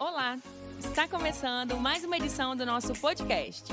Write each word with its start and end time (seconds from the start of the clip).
Olá! 0.00 0.38
Está 0.78 1.06
começando 1.06 1.76
mais 1.76 2.02
uma 2.04 2.16
edição 2.16 2.56
do 2.56 2.64
nosso 2.64 2.94
podcast. 3.02 3.70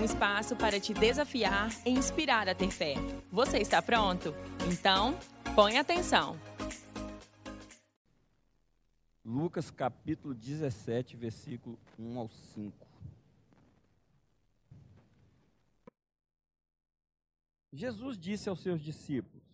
Um 0.00 0.04
espaço 0.04 0.56
para 0.56 0.80
te 0.80 0.94
desafiar 0.94 1.68
e 1.84 1.90
inspirar 1.90 2.48
a 2.48 2.54
ter 2.54 2.70
fé. 2.70 2.94
Você 3.30 3.58
está 3.58 3.82
pronto? 3.82 4.32
Então, 4.72 5.18
põe 5.54 5.76
atenção. 5.76 6.40
Lucas 9.22 9.70
capítulo 9.70 10.34
17, 10.34 11.14
versículo 11.14 11.78
1 11.98 12.18
ao 12.20 12.28
5. 12.30 12.86
Jesus 17.70 18.16
disse 18.16 18.48
aos 18.48 18.60
seus 18.60 18.80
discípulos: 18.80 19.45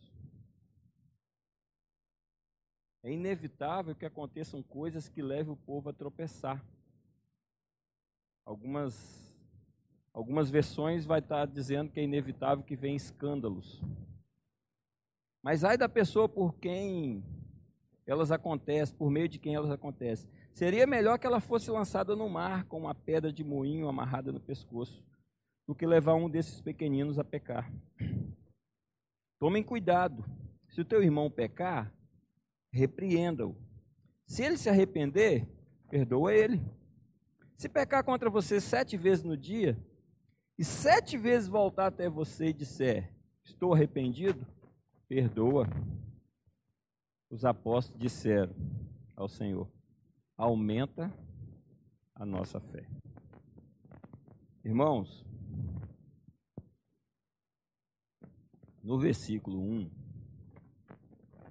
É 3.02 3.10
inevitável 3.10 3.94
que 3.96 4.06
aconteçam 4.06 4.62
coisas 4.62 5.08
que 5.08 5.20
levem 5.20 5.52
o 5.52 5.56
povo 5.56 5.90
a 5.90 5.92
tropeçar. 5.92 6.64
Algumas 8.44 9.20
algumas 10.14 10.50
versões 10.50 11.06
vai 11.06 11.20
estar 11.20 11.46
dizendo 11.46 11.90
que 11.90 11.98
é 11.98 12.04
inevitável 12.04 12.64
que 12.64 12.76
venham 12.76 12.96
escândalos. 12.96 13.80
Mas 15.42 15.64
ai 15.64 15.76
da 15.76 15.88
pessoa 15.88 16.28
por 16.28 16.54
quem 16.54 17.24
elas 18.06 18.30
acontecem, 18.30 18.94
por 18.96 19.10
meio 19.10 19.28
de 19.28 19.38
quem 19.38 19.54
elas 19.54 19.70
acontecem. 19.70 20.30
Seria 20.52 20.86
melhor 20.86 21.18
que 21.18 21.26
ela 21.26 21.40
fosse 21.40 21.70
lançada 21.70 22.14
no 22.14 22.28
mar 22.28 22.64
com 22.66 22.80
uma 22.80 22.94
pedra 22.94 23.32
de 23.32 23.42
moinho 23.42 23.88
amarrada 23.88 24.30
no 24.30 24.40
pescoço, 24.40 25.02
do 25.66 25.74
que 25.74 25.86
levar 25.86 26.14
um 26.14 26.28
desses 26.28 26.60
pequeninos 26.60 27.18
a 27.18 27.24
pecar. 27.24 27.72
Tomem 29.40 29.62
cuidado. 29.62 30.24
Se 30.68 30.80
o 30.80 30.84
teu 30.84 31.02
irmão 31.02 31.30
pecar, 31.30 31.92
repreenda-o. 32.72 33.56
Se 34.26 34.42
ele 34.42 34.56
se 34.56 34.68
arrepender, 34.68 35.46
perdoa 35.90 36.34
ele. 36.34 36.60
Se 37.56 37.68
pecar 37.68 38.02
contra 38.02 38.30
você 38.30 38.60
sete 38.60 38.96
vezes 38.96 39.22
no 39.22 39.36
dia, 39.36 39.78
e 40.58 40.64
sete 40.64 41.16
vezes 41.16 41.48
voltar 41.48 41.86
até 41.86 42.08
você 42.08 42.46
e 42.46 42.52
disser: 42.52 43.12
Estou 43.44 43.74
arrependido, 43.74 44.46
perdoa. 45.08 45.66
Os 47.30 47.44
apóstolos 47.44 48.00
disseram 48.00 48.54
ao 49.16 49.28
Senhor: 49.28 49.70
Aumenta 50.36 51.12
a 52.14 52.24
nossa 52.24 52.60
fé. 52.60 52.86
Irmãos, 54.64 55.24
no 58.82 58.98
versículo 58.98 59.60
1, 59.60 60.01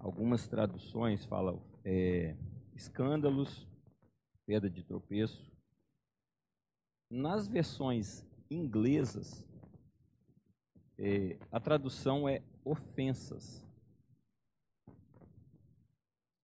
algumas 0.02 0.48
traduções 0.48 1.24
falam 1.26 1.62
é, 1.86 2.36
escândalos, 2.76 3.68
pedra 4.46 4.70
de 4.70 4.84
tropeço. 4.84 5.50
Nas 7.10 7.48
versões 7.48 8.26
inglesas, 8.50 9.48
é, 10.98 11.38
a 11.52 11.60
tradução 11.60 12.28
é 12.28 12.42
ofensas. 12.66 13.66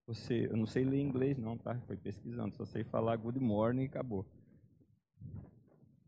Você, 0.05 0.47
eu 0.49 0.55
não 0.55 0.66
sei 0.66 0.86
ler 0.86 1.02
inglês 1.02 1.38
não, 1.38 1.58
tá? 1.58 1.80
Foi 1.81 1.97
pesquisando, 1.97 2.55
só 2.55 2.66
sei 2.66 2.83
falar 2.83 3.17
good 3.17 3.39
morning 3.39 3.83
e 3.83 3.86
acabou. 3.86 4.25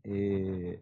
É, 0.04 0.80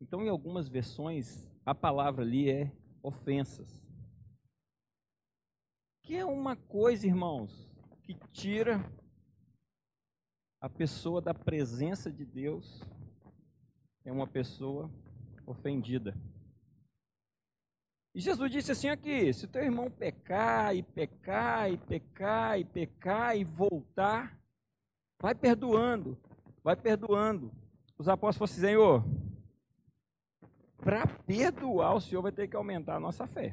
então, 0.00 0.22
em 0.22 0.28
algumas 0.28 0.68
versões, 0.68 1.48
a 1.64 1.74
palavra 1.74 2.22
ali 2.22 2.50
é 2.50 2.72
ofensas. 3.02 3.85
Que 6.06 6.14
é 6.14 6.24
uma 6.24 6.54
coisa, 6.54 7.04
irmãos, 7.04 7.68
que 8.04 8.14
tira 8.32 8.80
a 10.60 10.68
pessoa 10.68 11.20
da 11.20 11.34
presença 11.34 12.12
de 12.12 12.24
Deus, 12.24 12.80
é 14.04 14.12
uma 14.12 14.28
pessoa 14.28 14.88
ofendida. 15.44 16.16
E 18.14 18.20
Jesus 18.20 18.52
disse 18.52 18.70
assim 18.70 18.88
aqui: 18.88 19.32
se 19.32 19.48
teu 19.48 19.64
irmão 19.64 19.90
pecar 19.90 20.76
e 20.76 20.84
pecar 20.84 21.72
e 21.72 21.76
pecar 21.76 22.60
e 22.60 22.64
pecar 22.64 23.36
e 23.36 23.42
voltar, 23.42 24.40
vai 25.20 25.34
perdoando, 25.34 26.16
vai 26.62 26.76
perdoando. 26.76 27.50
Os 27.98 28.08
apóstolos 28.08 28.52
falaram 28.52 28.52
assim, 28.52 28.60
Senhor, 28.60 29.04
para 30.76 31.04
perdoar, 31.04 31.96
o 31.96 32.00
Senhor 32.00 32.22
vai 32.22 32.30
ter 32.30 32.46
que 32.46 32.54
aumentar 32.54 32.94
a 32.94 33.00
nossa 33.00 33.26
fé. 33.26 33.52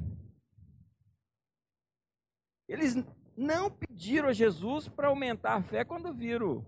Eles 2.68 2.96
não 3.36 3.70
pediram 3.70 4.30
a 4.30 4.34
Jesus 4.34 4.88
para 4.88 5.08
aumentar 5.08 5.56
a 5.56 5.62
fé 5.62 5.84
quando 5.84 6.14
viram 6.14 6.66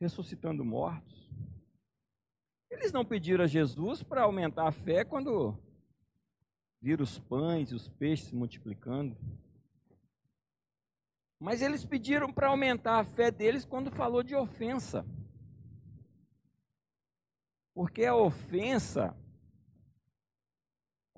ressuscitando 0.00 0.64
mortos. 0.64 1.28
Eles 2.70 2.92
não 2.92 3.04
pediram 3.04 3.44
a 3.44 3.46
Jesus 3.46 4.02
para 4.02 4.22
aumentar 4.22 4.68
a 4.68 4.72
fé 4.72 5.04
quando 5.04 5.58
viram 6.80 7.02
os 7.02 7.18
pães 7.18 7.70
e 7.70 7.74
os 7.74 7.88
peixes 7.88 8.28
se 8.28 8.34
multiplicando. 8.34 9.16
Mas 11.40 11.62
eles 11.62 11.84
pediram 11.84 12.32
para 12.32 12.48
aumentar 12.48 12.98
a 12.98 13.04
fé 13.04 13.30
deles 13.30 13.64
quando 13.64 13.90
falou 13.90 14.22
de 14.22 14.34
ofensa. 14.34 15.06
Porque 17.74 18.04
a 18.04 18.14
ofensa 18.14 19.16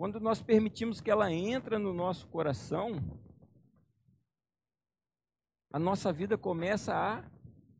quando 0.00 0.18
nós 0.18 0.40
permitimos 0.40 0.98
que 0.98 1.10
ela 1.10 1.30
entra 1.30 1.78
no 1.78 1.92
nosso 1.92 2.26
coração, 2.28 3.20
a 5.72 5.78
nossa 5.78 6.12
vida 6.12 6.36
começa 6.36 6.94
a 6.94 7.24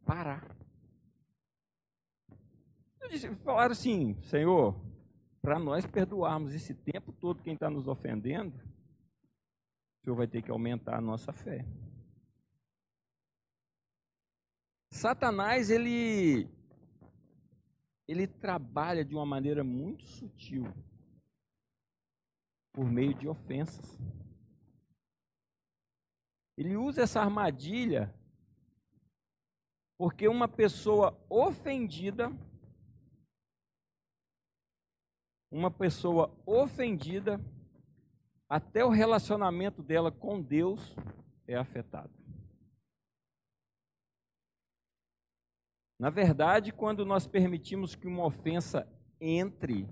parar. 0.05 0.57
Falaram 3.43 3.73
assim, 3.73 4.21
Senhor, 4.23 4.81
para 5.43 5.59
nós 5.59 5.85
perdoarmos 5.85 6.55
esse 6.55 6.75
tempo 6.75 7.13
todo 7.13 7.43
quem 7.43 7.55
está 7.55 7.69
nos 7.69 7.89
ofendendo, 7.89 8.57
o 8.57 10.05
Senhor 10.05 10.17
vai 10.17 10.29
ter 10.29 10.43
que 10.43 10.51
aumentar 10.51 10.97
a 10.97 11.01
nossa 11.01 11.33
fé. 11.33 11.67
Satanás, 14.93 15.71
ele, 15.71 16.49
ele 18.07 18.27
trabalha 18.27 19.05
de 19.05 19.15
uma 19.15 19.27
maneira 19.27 19.65
muito 19.65 20.05
sutil 20.07 20.73
por 22.73 22.85
meio 22.85 23.15
de 23.15 23.27
ofensas. 23.27 23.99
Ele 26.61 26.77
usa 26.77 27.05
essa 27.05 27.23
armadilha 27.23 28.15
porque 29.97 30.29
uma 30.29 30.47
pessoa 30.47 31.19
ofendida, 31.31 32.31
uma 35.51 35.71
pessoa 35.71 36.39
ofendida, 36.45 37.41
até 38.47 38.85
o 38.85 38.91
relacionamento 38.91 39.83
dela 39.83 40.13
com 40.13 40.39
Deus 40.43 40.95
é 41.47 41.57
afetado. 41.57 42.13
Na 45.99 46.11
verdade, 46.11 46.73
quando 46.73 47.07
nós 47.07 47.27
permitimos 47.27 47.95
que 47.95 48.07
uma 48.07 48.27
ofensa 48.27 48.87
entre 49.19 49.89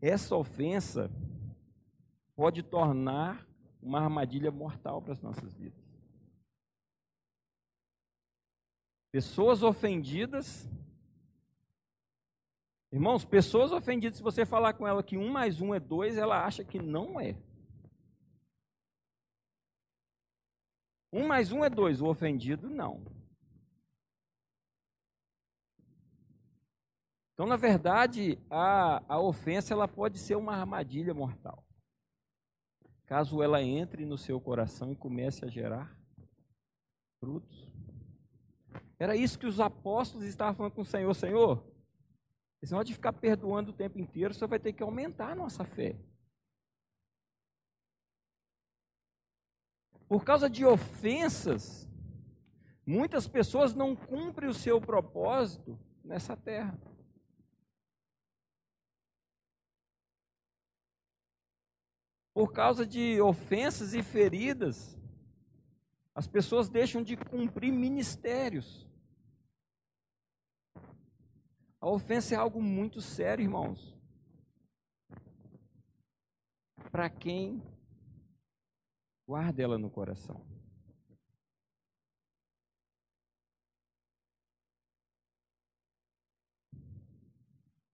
essa 0.00 0.34
ofensa 0.34 1.08
pode 2.34 2.62
tornar 2.62 3.46
uma 3.80 4.00
armadilha 4.00 4.50
mortal 4.50 5.02
para 5.02 5.12
as 5.12 5.20
nossas 5.20 5.54
vidas. 5.54 5.82
Pessoas 9.10 9.62
ofendidas. 9.62 10.68
Irmãos, 12.90 13.24
pessoas 13.24 13.72
ofendidas, 13.72 14.16
se 14.16 14.22
você 14.22 14.46
falar 14.46 14.74
com 14.74 14.86
ela 14.86 15.02
que 15.02 15.16
um 15.16 15.30
mais 15.30 15.60
um 15.60 15.74
é 15.74 15.80
dois, 15.80 16.16
ela 16.16 16.44
acha 16.44 16.64
que 16.64 16.78
não 16.78 17.20
é. 17.20 17.36
Um 21.12 21.26
mais 21.26 21.52
um 21.52 21.62
é 21.62 21.68
dois, 21.68 22.00
o 22.00 22.06
ofendido 22.06 22.70
não. 22.70 23.04
Então, 27.34 27.46
na 27.46 27.56
verdade, 27.56 28.38
a, 28.50 29.02
a 29.14 29.20
ofensa 29.20 29.74
ela 29.74 29.88
pode 29.88 30.18
ser 30.18 30.36
uma 30.36 30.54
armadilha 30.54 31.12
mortal. 31.12 31.61
Caso 33.12 33.42
ela 33.42 33.62
entre 33.62 34.06
no 34.06 34.16
seu 34.16 34.40
coração 34.40 34.90
e 34.90 34.96
comece 34.96 35.44
a 35.44 35.48
gerar 35.48 35.94
frutos. 37.20 37.70
Era 38.98 39.14
isso 39.14 39.38
que 39.38 39.44
os 39.44 39.60
apóstolos 39.60 40.26
estavam 40.26 40.54
falando 40.54 40.72
com 40.72 40.80
o 40.80 40.86
Senhor. 40.86 41.12
Senhor, 41.12 41.62
esse 42.62 42.72
negócio 42.72 42.86
de 42.86 42.94
ficar 42.94 43.12
perdoando 43.12 43.70
o 43.70 43.74
tempo 43.74 43.98
inteiro, 43.98 44.32
você 44.32 44.46
vai 44.46 44.58
ter 44.58 44.72
que 44.72 44.82
aumentar 44.82 45.32
a 45.32 45.34
nossa 45.34 45.62
fé. 45.62 46.00
Por 50.08 50.24
causa 50.24 50.48
de 50.48 50.64
ofensas, 50.64 51.86
muitas 52.86 53.28
pessoas 53.28 53.74
não 53.74 53.94
cumprem 53.94 54.48
o 54.48 54.54
seu 54.54 54.80
propósito 54.80 55.78
nessa 56.02 56.34
terra. 56.34 56.80
Por 62.32 62.52
causa 62.52 62.86
de 62.86 63.20
ofensas 63.20 63.94
e 63.94 64.02
feridas, 64.02 64.98
As 66.14 66.26
pessoas 66.26 66.68
deixam 66.68 67.02
de 67.02 67.16
cumprir 67.16 67.72
ministérios. 67.72 68.86
A 71.80 71.88
ofensa 71.88 72.34
é 72.34 72.38
algo 72.38 72.60
muito 72.60 73.00
sério, 73.00 73.42
irmãos. 73.42 73.96
Para 76.90 77.08
quem 77.08 77.62
guarda 79.26 79.62
ela 79.62 79.78
no 79.78 79.90
coração. 79.90 80.46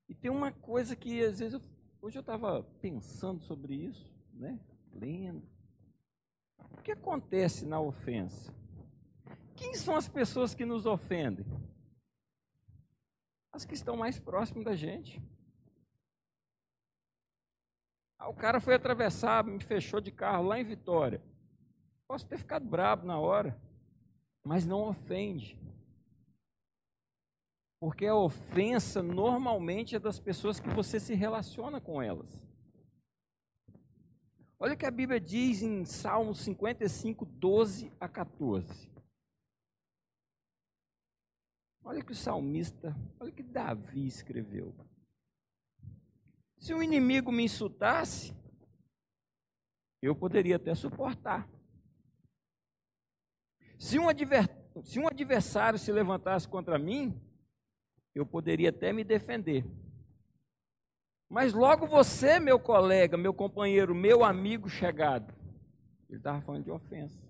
E 0.09 0.15
tem 0.15 0.31
uma 0.31 0.51
coisa 0.51 0.97
que 0.97 1.23
às 1.25 1.39
vezes 1.39 1.55
eu, 1.55 1.61
hoje 2.03 2.19
eu 2.19 2.23
estava 2.23 2.65
pensando 2.81 3.45
sobre 3.45 3.75
isso, 3.75 4.18
né? 4.39 4.59
Lendo. 4.93 5.47
O 6.73 6.83
que 6.83 6.93
acontece 6.93 7.67
na 7.67 7.81
ofensa? 7.81 8.55
Quem 9.57 9.75
são 9.75 9.97
as 9.97 10.09
pessoas 10.09 10.55
que 10.55 10.65
nos 10.65 10.87
ofendem? 10.87 11.45
As 13.53 13.65
que 13.65 13.75
estão 13.75 13.97
mais 13.97 14.19
próximas 14.19 14.65
da 14.65 14.77
gente. 14.77 15.21
Ah, 18.19 18.29
o 18.29 18.35
cara 18.35 18.61
foi 18.61 18.75
atravessar, 18.75 19.45
me 19.45 19.63
fechou 19.63 20.01
de 20.01 20.13
carro 20.13 20.45
lá 20.45 20.61
em 20.61 20.65
Vitória. 20.65 21.23
Posso 22.07 22.27
ter 22.27 22.39
ficado 22.39 22.67
brabo 22.67 23.07
na 23.07 23.19
hora, 23.19 23.61
mas 24.45 24.65
não 24.65 24.89
ofende. 24.89 25.59
Porque 27.81 28.07
a 28.07 28.17
ofensa 28.17 29.03
normalmente 29.03 29.95
é 29.95 30.01
das 30.01 30.19
pessoas 30.19 30.59
que 30.59 30.69
você 30.69 30.99
se 30.99 31.15
relaciona 31.15 31.81
com 31.81 32.03
elas. 32.03 32.48
Olha 34.61 34.75
o 34.75 34.77
que 34.77 34.87
a 34.87 34.91
Bíblia 34.91 35.21
diz 35.21 35.63
em 35.63 35.85
Salmo 35.85 36.35
55, 36.35 37.25
12 37.25 37.93
a 38.01 38.09
14. 38.09 38.91
Olha 41.85 42.03
que 42.03 42.11
o 42.11 42.15
salmista, 42.15 42.95
olha 43.21 43.31
que 43.31 43.43
Davi 43.43 44.07
escreveu. 44.07 44.75
Se 46.59 46.75
um 46.75 46.83
inimigo 46.83 47.31
me 47.31 47.45
insultasse, 47.45 48.35
eu 50.03 50.15
poderia 50.15 50.57
até 50.57 50.75
suportar. 50.75 51.49
Se 53.79 53.97
um, 53.97 54.09
adver, 54.09 54.49
se 54.83 54.99
um 54.99 55.07
adversário 55.07 55.79
se 55.79 55.93
levantasse 55.93 56.49
contra 56.49 56.79
mim, 56.79 57.19
eu 58.13 58.27
poderia 58.27 58.71
até 58.71 58.93
me 58.93 59.05
defender. 59.05 59.65
Mas 61.29 61.53
logo 61.53 61.87
você, 61.87 62.41
meu 62.41 62.59
colega, 62.59 63.17
meu 63.17 63.35
companheiro, 63.35 63.95
meu 63.95 64.25
amigo 64.25 64.69
chegado, 64.69 65.35
ele 66.09 66.19
estava 66.19 66.41
falando 66.41 66.65
de 66.65 66.71
ofensa. 66.71 67.23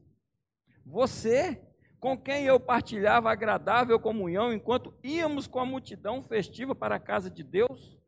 Você, 0.86 1.60
com 1.98 2.16
quem 2.16 2.44
eu 2.44 2.60
partilhava 2.60 3.30
agradável 3.30 3.98
comunhão 3.98 4.52
enquanto 4.52 4.94
íamos 5.02 5.48
com 5.48 5.58
a 5.58 5.66
multidão 5.66 6.22
festiva 6.22 6.74
para 6.74 6.94
a 6.94 7.00
casa 7.00 7.28
de 7.28 7.42
Deus? 7.42 7.98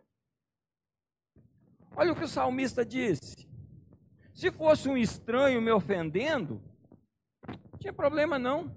Olha 1.97 2.13
o 2.13 2.17
que 2.17 2.25
o 2.25 2.29
salmista 2.29 2.87
disse. 2.87 3.51
Se 4.33 4.53
fosse 4.53 4.89
um 4.89 4.97
estranho 4.97 5.61
me 5.61 5.73
ofendendo, 5.73 6.63
não 7.71 7.79
tinha 7.81 7.93
problema 7.93 8.39
não. 8.39 8.75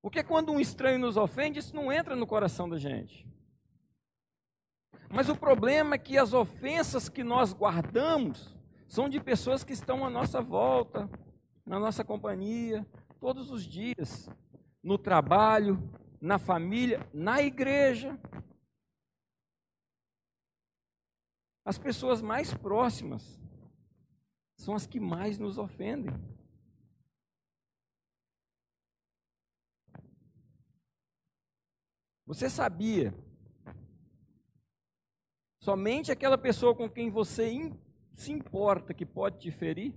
Porque 0.00 0.24
quando 0.24 0.50
um 0.50 0.58
estranho 0.58 0.98
nos 0.98 1.18
ofende, 1.18 1.58
isso 1.58 1.76
não 1.76 1.92
entra 1.92 2.16
no 2.16 2.26
coração 2.26 2.68
da 2.68 2.78
gente. 2.78 3.28
Mas 5.10 5.28
o 5.28 5.36
problema 5.36 5.94
é 5.94 5.98
que 5.98 6.18
as 6.18 6.32
ofensas 6.32 7.08
que 7.08 7.24
nós 7.24 7.52
guardamos 7.52 8.56
são 8.86 9.08
de 9.08 9.20
pessoas 9.20 9.64
que 9.64 9.72
estão 9.72 10.04
à 10.04 10.10
nossa 10.10 10.40
volta, 10.40 11.08
na 11.64 11.78
nossa 11.78 12.04
companhia, 12.04 12.86
todos 13.20 13.50
os 13.50 13.64
dias, 13.64 14.28
no 14.82 14.96
trabalho, 14.96 15.78
na 16.20 16.38
família, 16.38 17.08
na 17.12 17.42
igreja. 17.42 18.18
As 21.64 21.78
pessoas 21.78 22.22
mais 22.22 22.54
próximas 22.54 23.38
são 24.56 24.74
as 24.74 24.86
que 24.86 24.98
mais 24.98 25.38
nos 25.38 25.58
ofendem. 25.58 26.14
Você 32.26 32.50
sabia? 32.50 33.14
Somente 35.68 36.10
aquela 36.10 36.38
pessoa 36.38 36.74
com 36.74 36.88
quem 36.88 37.10
você 37.10 37.52
se 38.14 38.32
importa 38.32 38.94
que 38.94 39.04
pode 39.04 39.38
te 39.38 39.50
ferir? 39.50 39.94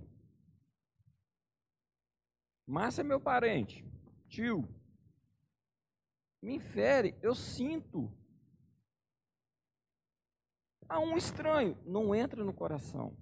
Márcia 2.66 3.00
é 3.00 3.04
meu 3.04 3.18
parente, 3.18 3.82
tio. 4.28 4.68
Me 6.42 6.56
infere, 6.56 7.16
eu 7.22 7.34
sinto. 7.34 8.12
A 10.86 11.00
um 11.00 11.16
estranho, 11.16 11.74
não 11.86 12.14
entra 12.14 12.44
no 12.44 12.52
coração. 12.52 13.16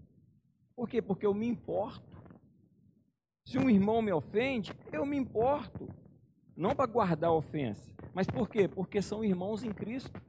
Por 0.74 0.88
quê? 0.88 1.00
Porque 1.00 1.26
eu 1.26 1.32
me 1.32 1.46
importo. 1.46 2.20
Se 3.46 3.58
um 3.58 3.70
irmão 3.70 4.02
me 4.02 4.12
ofende, 4.12 4.72
eu 4.92 5.06
me 5.06 5.16
importo. 5.16 5.86
Não 6.56 6.74
para 6.74 6.90
guardar 6.90 7.30
a 7.30 7.34
ofensa. 7.34 7.94
Mas 8.12 8.26
por 8.26 8.48
quê? 8.48 8.66
Porque 8.66 9.00
são 9.00 9.24
irmãos 9.24 9.62
em 9.62 9.72
Cristo. 9.72 10.20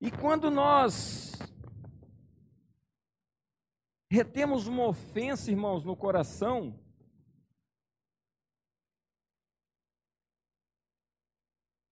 E 0.00 0.10
quando 0.12 0.48
nós 0.50 1.32
retemos 4.10 4.66
uma 4.66 4.86
ofensa, 4.86 5.50
irmãos, 5.50 5.84
no 5.84 5.96
coração, 5.96 6.78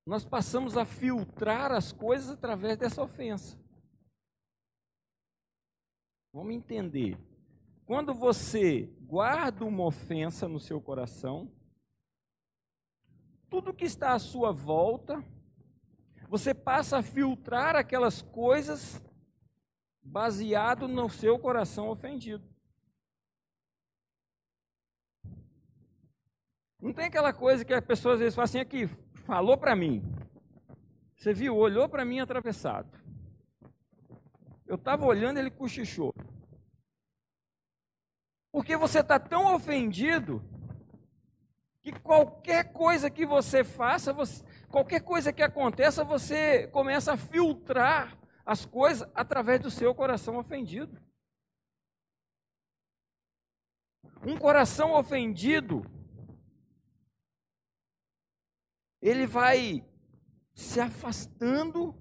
nós 0.06 0.24
passamos 0.24 0.76
a 0.76 0.84
filtrar 0.84 1.72
as 1.72 1.92
coisas 1.92 2.30
através 2.30 2.78
dessa 2.78 3.02
ofensa. 3.02 3.58
Vamos 6.32 6.54
entender. 6.54 7.18
Quando 7.84 8.14
você 8.14 8.86
guarda 9.00 9.64
uma 9.64 9.84
ofensa 9.84 10.46
no 10.46 10.60
seu 10.60 10.80
coração, 10.80 11.52
tudo 13.50 13.74
que 13.74 13.84
está 13.84 14.14
à 14.14 14.18
sua 14.18 14.52
volta, 14.52 15.24
você 16.28 16.52
passa 16.54 16.98
a 16.98 17.02
filtrar 17.02 17.76
aquelas 17.76 18.22
coisas 18.22 19.02
baseado 20.02 20.88
no 20.88 21.08
seu 21.08 21.38
coração 21.38 21.88
ofendido. 21.88 22.44
Não 26.80 26.92
tem 26.92 27.06
aquela 27.06 27.32
coisa 27.32 27.64
que 27.64 27.74
a 27.74 27.82
pessoa 27.82 28.14
às 28.14 28.20
vezes 28.20 28.34
fala 28.34 28.44
assim 28.44 28.60
aqui, 28.60 28.86
falou 29.24 29.56
para 29.56 29.74
mim. 29.74 30.02
Você 31.16 31.32
viu, 31.32 31.56
olhou 31.56 31.88
para 31.88 32.04
mim 32.04 32.20
atravessado. 32.20 32.88
Eu 34.66 34.76
estava 34.76 35.04
olhando, 35.04 35.38
ele 35.38 35.50
cochichou. 35.50 36.14
Porque 38.52 38.76
você 38.76 39.00
está 39.00 39.18
tão 39.18 39.54
ofendido 39.54 40.42
que 41.82 41.92
qualquer 41.92 42.72
coisa 42.72 43.10
que 43.10 43.24
você 43.24 43.62
faça, 43.62 44.12
você, 44.12 44.44
qualquer 44.70 45.00
coisa 45.00 45.32
que 45.32 45.42
aconteça, 45.42 46.04
você 46.04 46.66
começa 46.68 47.12
a 47.12 47.16
filtrar 47.16 48.18
as 48.44 48.64
coisas 48.64 49.08
através 49.14 49.60
do 49.60 49.70
seu 49.70 49.94
coração 49.94 50.36
ofendido. 50.36 51.00
Um 54.26 54.36
coração 54.36 54.92
ofendido, 54.94 55.84
ele 59.00 59.26
vai 59.26 59.84
se 60.54 60.80
afastando, 60.80 61.94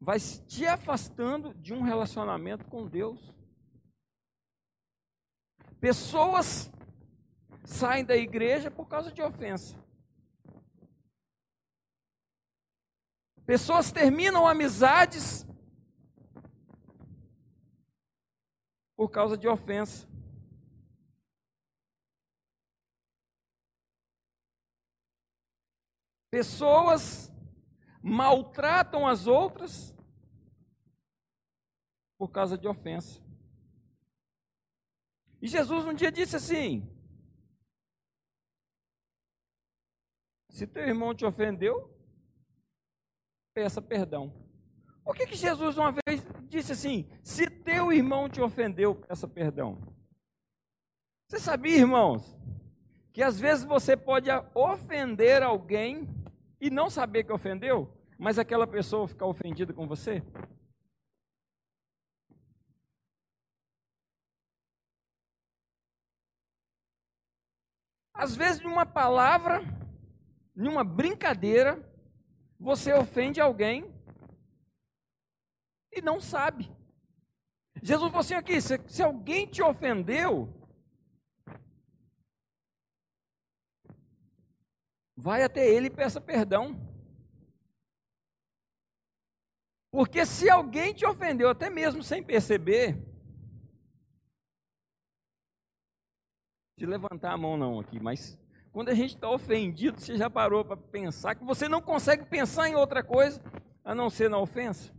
vai 0.00 0.18
te 0.18 0.66
afastando 0.66 1.52
de 1.54 1.74
um 1.74 1.82
relacionamento 1.82 2.64
com 2.66 2.86
Deus. 2.86 3.34
Pessoas 5.80 6.72
saem 7.64 8.04
da 8.04 8.16
igreja 8.16 8.70
por 8.70 8.86
causa 8.86 9.12
de 9.12 9.20
ofensa. 9.20 9.83
Pessoas 13.46 13.92
terminam 13.92 14.46
amizades 14.46 15.46
por 18.96 19.10
causa 19.10 19.36
de 19.36 19.46
ofensa. 19.46 20.08
Pessoas 26.30 27.30
maltratam 28.02 29.06
as 29.06 29.26
outras 29.26 29.94
por 32.18 32.30
causa 32.30 32.56
de 32.56 32.66
ofensa. 32.66 33.22
E 35.40 35.46
Jesus 35.46 35.84
um 35.84 35.92
dia 35.92 36.10
disse 36.10 36.36
assim: 36.36 36.90
Se 40.50 40.66
teu 40.66 40.82
irmão 40.84 41.14
te 41.14 41.26
ofendeu, 41.26 41.93
peça 43.54 43.80
perdão. 43.80 44.34
Por 45.04 45.14
que, 45.14 45.26
que 45.26 45.36
Jesus 45.36 45.78
uma 45.78 45.92
vez 45.92 46.26
disse 46.48 46.72
assim: 46.72 47.08
se 47.22 47.48
teu 47.48 47.92
irmão 47.92 48.28
te 48.28 48.40
ofendeu, 48.40 48.94
peça 48.96 49.28
perdão. 49.28 49.78
Você 51.28 51.38
sabia, 51.38 51.78
irmãos, 51.78 52.36
que 53.12 53.22
às 53.22 53.38
vezes 53.38 53.64
você 53.64 53.96
pode 53.96 54.28
ofender 54.54 55.42
alguém 55.42 56.08
e 56.60 56.68
não 56.68 56.90
saber 56.90 57.24
que 57.24 57.32
ofendeu, 57.32 57.96
mas 58.18 58.38
aquela 58.38 58.66
pessoa 58.66 59.08
ficar 59.08 59.26
ofendida 59.26 59.72
com 59.72 59.86
você? 59.86 60.22
Às 68.12 68.34
vezes, 68.34 68.62
numa 68.62 68.86
palavra, 68.86 69.60
numa 70.54 70.84
brincadeira, 70.84 71.93
você 72.64 72.94
ofende 72.94 73.42
alguém 73.42 73.94
e 75.92 76.00
não 76.00 76.18
sabe. 76.18 76.74
Jesus 77.82 78.08
falou 78.10 78.20
assim 78.20 78.34
aqui: 78.34 78.58
se, 78.58 78.80
se 78.88 79.02
alguém 79.02 79.46
te 79.46 79.62
ofendeu, 79.62 80.48
vai 85.14 85.42
até 85.42 85.68
ele 85.68 85.88
e 85.88 85.94
peça 85.94 86.22
perdão. 86.22 86.80
Porque 89.90 90.24
se 90.24 90.48
alguém 90.48 90.94
te 90.94 91.04
ofendeu, 91.04 91.50
até 91.50 91.68
mesmo 91.68 92.02
sem 92.02 92.22
perceber, 92.24 92.96
se 96.78 96.86
levantar 96.86 97.32
a 97.32 97.36
mão 97.36 97.58
não 97.58 97.78
aqui, 97.78 98.00
mas 98.00 98.42
quando 98.74 98.88
a 98.88 98.94
gente 98.94 99.14
está 99.14 99.30
ofendido, 99.30 100.00
você 100.00 100.16
já 100.16 100.28
parou 100.28 100.64
para 100.64 100.76
pensar 100.76 101.36
que 101.36 101.44
você 101.44 101.68
não 101.68 101.80
consegue 101.80 102.24
pensar 102.24 102.68
em 102.68 102.74
outra 102.74 103.04
coisa 103.04 103.40
a 103.84 103.94
não 103.94 104.10
ser 104.10 104.28
na 104.28 104.36
ofensa? 104.36 104.92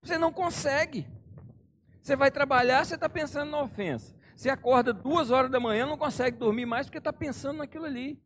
Você 0.00 0.16
não 0.16 0.32
consegue. 0.32 1.04
Você 2.00 2.14
vai 2.14 2.30
trabalhar, 2.30 2.84
você 2.84 2.94
está 2.94 3.08
pensando 3.08 3.50
na 3.50 3.60
ofensa. 3.60 4.16
Você 4.36 4.48
acorda 4.50 4.92
duas 4.92 5.32
horas 5.32 5.50
da 5.50 5.58
manhã, 5.58 5.84
não 5.84 5.98
consegue 5.98 6.38
dormir 6.38 6.64
mais 6.64 6.86
porque 6.86 6.98
está 6.98 7.12
pensando 7.12 7.58
naquilo 7.58 7.86
ali. 7.86 8.22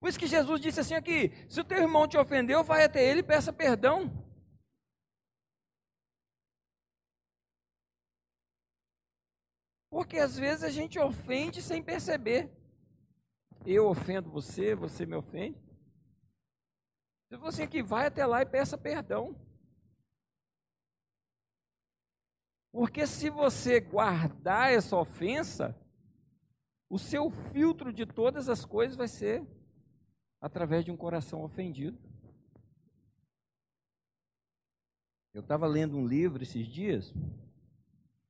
Por 0.00 0.08
isso 0.08 0.18
que 0.18 0.26
Jesus 0.26 0.60
disse 0.60 0.80
assim 0.80 0.94
aqui: 0.94 1.30
se 1.48 1.60
o 1.60 1.64
teu 1.64 1.78
irmão 1.78 2.08
te 2.08 2.18
ofendeu, 2.18 2.64
vai 2.64 2.82
até 2.82 3.08
ele 3.08 3.20
e 3.20 3.22
peça 3.22 3.52
perdão. 3.52 4.10
Porque 9.90 10.18
às 10.18 10.38
vezes 10.38 10.62
a 10.62 10.70
gente 10.70 10.98
ofende 10.98 11.60
sem 11.60 11.82
perceber. 11.82 12.48
Eu 13.66 13.88
ofendo 13.88 14.30
você, 14.30 14.74
você 14.74 15.04
me 15.04 15.16
ofende. 15.16 15.58
Você 17.40 17.64
aqui 17.64 17.82
vai 17.82 18.06
até 18.06 18.24
lá 18.24 18.40
e 18.42 18.46
peça 18.46 18.78
perdão. 18.78 19.36
Porque 22.72 23.06
se 23.06 23.28
você 23.28 23.80
guardar 23.80 24.72
essa 24.72 24.96
ofensa, 24.96 25.76
o 26.88 26.98
seu 26.98 27.30
filtro 27.52 27.92
de 27.92 28.06
todas 28.06 28.48
as 28.48 28.64
coisas 28.64 28.96
vai 28.96 29.08
ser 29.08 29.46
através 30.40 30.84
de 30.84 30.90
um 30.90 30.96
coração 30.96 31.42
ofendido. 31.42 31.98
Eu 35.32 35.42
estava 35.42 35.66
lendo 35.66 35.96
um 35.96 36.06
livro 36.06 36.42
esses 36.42 36.66
dias 36.66 37.14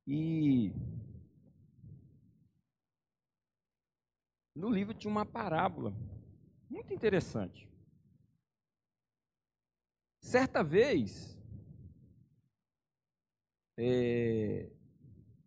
e 0.07 0.73
no 4.61 4.69
livro 4.69 4.93
tinha 4.93 5.11
uma 5.11 5.25
parábola 5.25 5.95
muito 6.69 6.93
interessante. 6.93 7.67
Certa 10.21 10.62
vez, 10.62 11.35
é, 13.79 14.71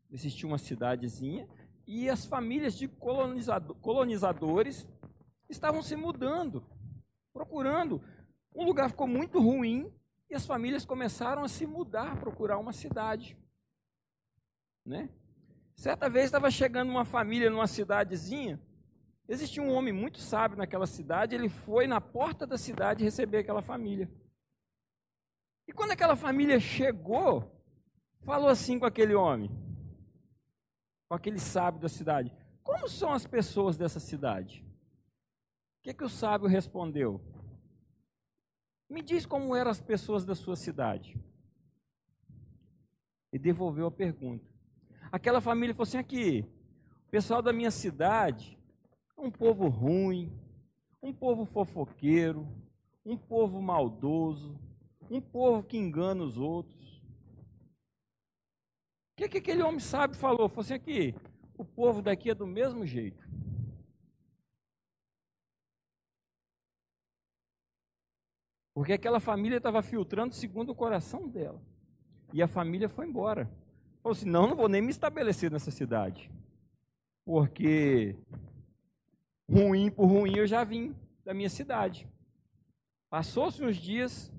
existia 0.10 0.48
uma 0.48 0.58
cidadezinha 0.58 1.48
e 1.86 2.10
as 2.10 2.26
famílias 2.26 2.76
de 2.76 2.88
colonizado, 2.88 3.76
colonizadores 3.76 4.88
estavam 5.48 5.84
se 5.84 5.96
mudando, 5.96 6.68
procurando. 7.32 8.04
Um 8.54 8.66
lugar 8.66 8.90
ficou 8.90 9.08
muito 9.08 9.40
ruim 9.40 9.94
e 10.28 10.34
as 10.34 10.46
famílias 10.46 10.86
começaram 10.86 11.44
a 11.44 11.48
se 11.48 11.68
mudar, 11.68 12.20
procurar 12.20 12.58
uma 12.58 12.74
cidade. 12.74 13.38
Né? 14.84 15.08
Certa 15.76 16.10
vez 16.10 16.26
estava 16.26 16.50
chegando 16.50 16.90
uma 16.90 17.06
família 17.06 17.52
numa 17.52 17.68
cidadezinha, 17.68 18.60
existia 19.28 19.62
um 19.64 19.72
homem 19.72 19.94
muito 19.94 20.20
sábio 20.20 20.58
naquela 20.58 20.86
cidade, 20.86 21.36
ele 21.36 21.50
foi 21.50 21.88
na 21.88 22.02
porta 22.02 22.46
da 22.46 22.58
cidade 22.58 23.04
receber 23.04 23.40
aquela 23.40 23.62
família. 23.62 24.12
E 25.68 25.74
quando 25.74 25.92
aquela 25.92 26.16
família 26.16 26.60
chegou, 26.60 27.64
falou 28.22 28.50
assim 28.50 28.78
com 28.80 28.86
aquele 28.86 29.16
homem, 29.16 29.50
com 31.08 31.16
aquele 31.16 31.40
sábio 31.40 31.80
da 31.80 31.90
cidade: 31.90 32.34
Como 32.62 32.88
são 32.90 33.14
as 33.14 33.26
pessoas 33.26 33.78
dessa 33.78 34.00
cidade? 34.00 34.66
O 35.80 35.84
que, 35.84 35.94
que 35.94 36.04
o 36.04 36.10
sábio 36.10 36.48
respondeu? 36.48 37.22
Me 38.90 39.02
diz 39.02 39.26
como 39.26 39.56
eram 39.56 39.72
as 39.72 39.82
pessoas 39.82 40.24
da 40.26 40.36
sua 40.36 40.56
cidade. 40.56 41.20
E 43.32 43.40
devolveu 43.40 43.88
a 43.88 43.92
pergunta. 43.92 44.46
Aquela 45.12 45.42
família 45.42 45.74
falou 45.74 45.84
assim: 45.84 45.98
aqui, 45.98 46.46
o 47.08 47.10
pessoal 47.10 47.42
da 47.42 47.52
minha 47.54 47.72
cidade 47.72 48.58
é 48.58 48.63
um 49.18 49.32
povo 49.32 49.68
ruim, 49.68 50.32
um 51.02 51.14
povo 51.14 51.46
fofoqueiro, 51.46 52.48
um 53.06 53.18
povo 53.18 53.62
maldoso, 53.62 54.60
um 55.10 55.22
povo 55.22 55.64
que 55.64 55.78
engana 55.78 56.24
os 56.24 56.38
outros. 56.38 57.02
O 59.12 59.16
que, 59.18 59.30
que 59.30 59.38
aquele 59.38 59.62
homem 59.62 59.80
sábio 59.80 60.18
falou? 60.18 60.50
Falou 60.50 60.62
assim 60.62 60.74
aqui, 60.74 61.16
o 61.58 61.64
povo 61.64 62.02
daqui 62.02 62.32
é 62.32 62.36
do 62.36 62.48
mesmo 62.48 62.86
jeito. 62.86 63.24
Porque 68.74 68.94
aquela 68.94 69.20
família 69.20 69.58
estava 69.58 69.84
filtrando 69.84 70.34
segundo 70.34 70.72
o 70.72 70.76
coração 70.76 71.28
dela. 71.28 71.62
E 72.34 72.42
a 72.42 72.48
família 72.48 72.90
foi 72.90 73.06
embora. 73.06 73.46
Falou 74.02 74.18
assim: 74.18 74.30
não, 74.30 74.48
não 74.48 74.56
vou 74.56 74.68
nem 74.68 74.82
me 74.82 74.90
estabelecer 74.90 75.52
nessa 75.52 75.70
cidade. 75.70 76.32
Porque 77.24 78.16
ruim 79.50 79.90
por 79.90 80.06
ruim 80.06 80.38
eu 80.38 80.48
já 80.48 80.64
vim 80.64 80.96
da 81.24 81.34
minha 81.34 81.50
cidade. 81.50 82.08
Passou-se 83.10 83.64
uns 83.64 83.78
dias, 83.78 84.34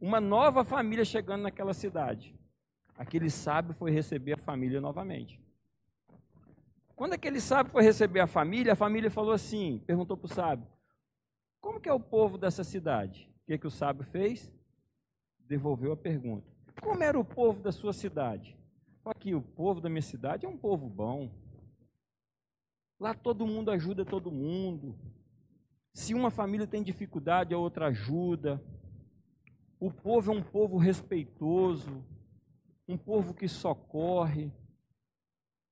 uma 0.00 0.20
nova 0.20 0.64
família 0.64 1.04
chegando 1.04 1.42
naquela 1.42 1.74
cidade. 1.74 2.34
Aquele 2.96 3.30
sábio 3.30 3.74
foi 3.74 3.90
receber 3.90 4.34
a 4.34 4.38
família 4.38 4.80
novamente. 4.80 5.40
Quando 6.94 7.14
aquele 7.14 7.40
sábio 7.40 7.72
foi 7.72 7.82
receber 7.82 8.20
a 8.20 8.26
família, 8.26 8.74
a 8.74 8.76
família 8.76 9.10
falou 9.10 9.32
assim, 9.32 9.82
perguntou 9.86 10.16
para 10.16 10.26
o 10.26 10.34
sábio, 10.34 10.66
como 11.60 11.80
que 11.80 11.88
é 11.88 11.92
o 11.92 12.00
povo 12.00 12.36
dessa 12.38 12.62
cidade? 12.62 13.30
O 13.42 13.46
que, 13.46 13.58
que 13.58 13.66
o 13.66 13.70
sábio 13.70 14.04
fez? 14.04 14.52
Devolveu 15.40 15.92
a 15.92 15.96
pergunta. 15.96 16.46
Como 16.80 17.02
era 17.02 17.18
o 17.18 17.24
povo 17.24 17.62
da 17.62 17.72
sua 17.72 17.92
cidade? 17.92 18.56
Aqui, 19.04 19.34
o 19.34 19.42
povo 19.42 19.80
da 19.80 19.88
minha 19.88 20.02
cidade 20.02 20.46
é 20.46 20.48
um 20.48 20.56
povo 20.56 20.88
bom. 20.88 21.30
Lá 23.00 23.14
todo 23.14 23.46
mundo 23.46 23.70
ajuda 23.70 24.04
todo 24.04 24.30
mundo. 24.30 24.94
Se 25.94 26.12
uma 26.12 26.30
família 26.30 26.66
tem 26.66 26.82
dificuldade, 26.82 27.54
a 27.54 27.58
outra 27.58 27.86
ajuda. 27.86 28.62
O 29.80 29.90
povo 29.90 30.30
é 30.30 30.36
um 30.36 30.42
povo 30.42 30.76
respeitoso, 30.76 32.04
um 32.86 32.98
povo 32.98 33.32
que 33.32 33.48
socorre, 33.48 34.52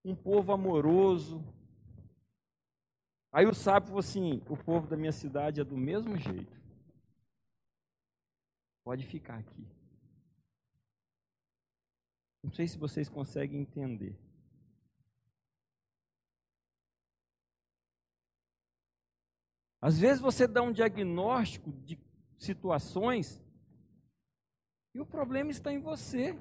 um 0.02 0.16
povo 0.16 0.52
amoroso. 0.52 1.44
Aí 3.30 3.44
o 3.44 3.54
sábio 3.54 3.88
falou 3.88 4.00
assim: 4.00 4.42
o 4.48 4.56
povo 4.56 4.88
da 4.88 4.96
minha 4.96 5.12
cidade 5.12 5.60
é 5.60 5.64
do 5.64 5.76
mesmo 5.76 6.16
jeito. 6.16 6.58
Pode 8.82 9.04
ficar 9.04 9.38
aqui. 9.38 9.66
Não 12.42 12.50
sei 12.50 12.66
se 12.66 12.78
vocês 12.78 13.06
conseguem 13.06 13.60
entender. 13.60 14.18
Às 19.80 19.98
vezes 19.98 20.20
você 20.20 20.46
dá 20.46 20.62
um 20.62 20.72
diagnóstico 20.72 21.72
de 21.72 21.98
situações 22.36 23.40
e 24.94 25.00
o 25.00 25.06
problema 25.06 25.50
está 25.50 25.72
em 25.72 25.78
você. 25.78 26.38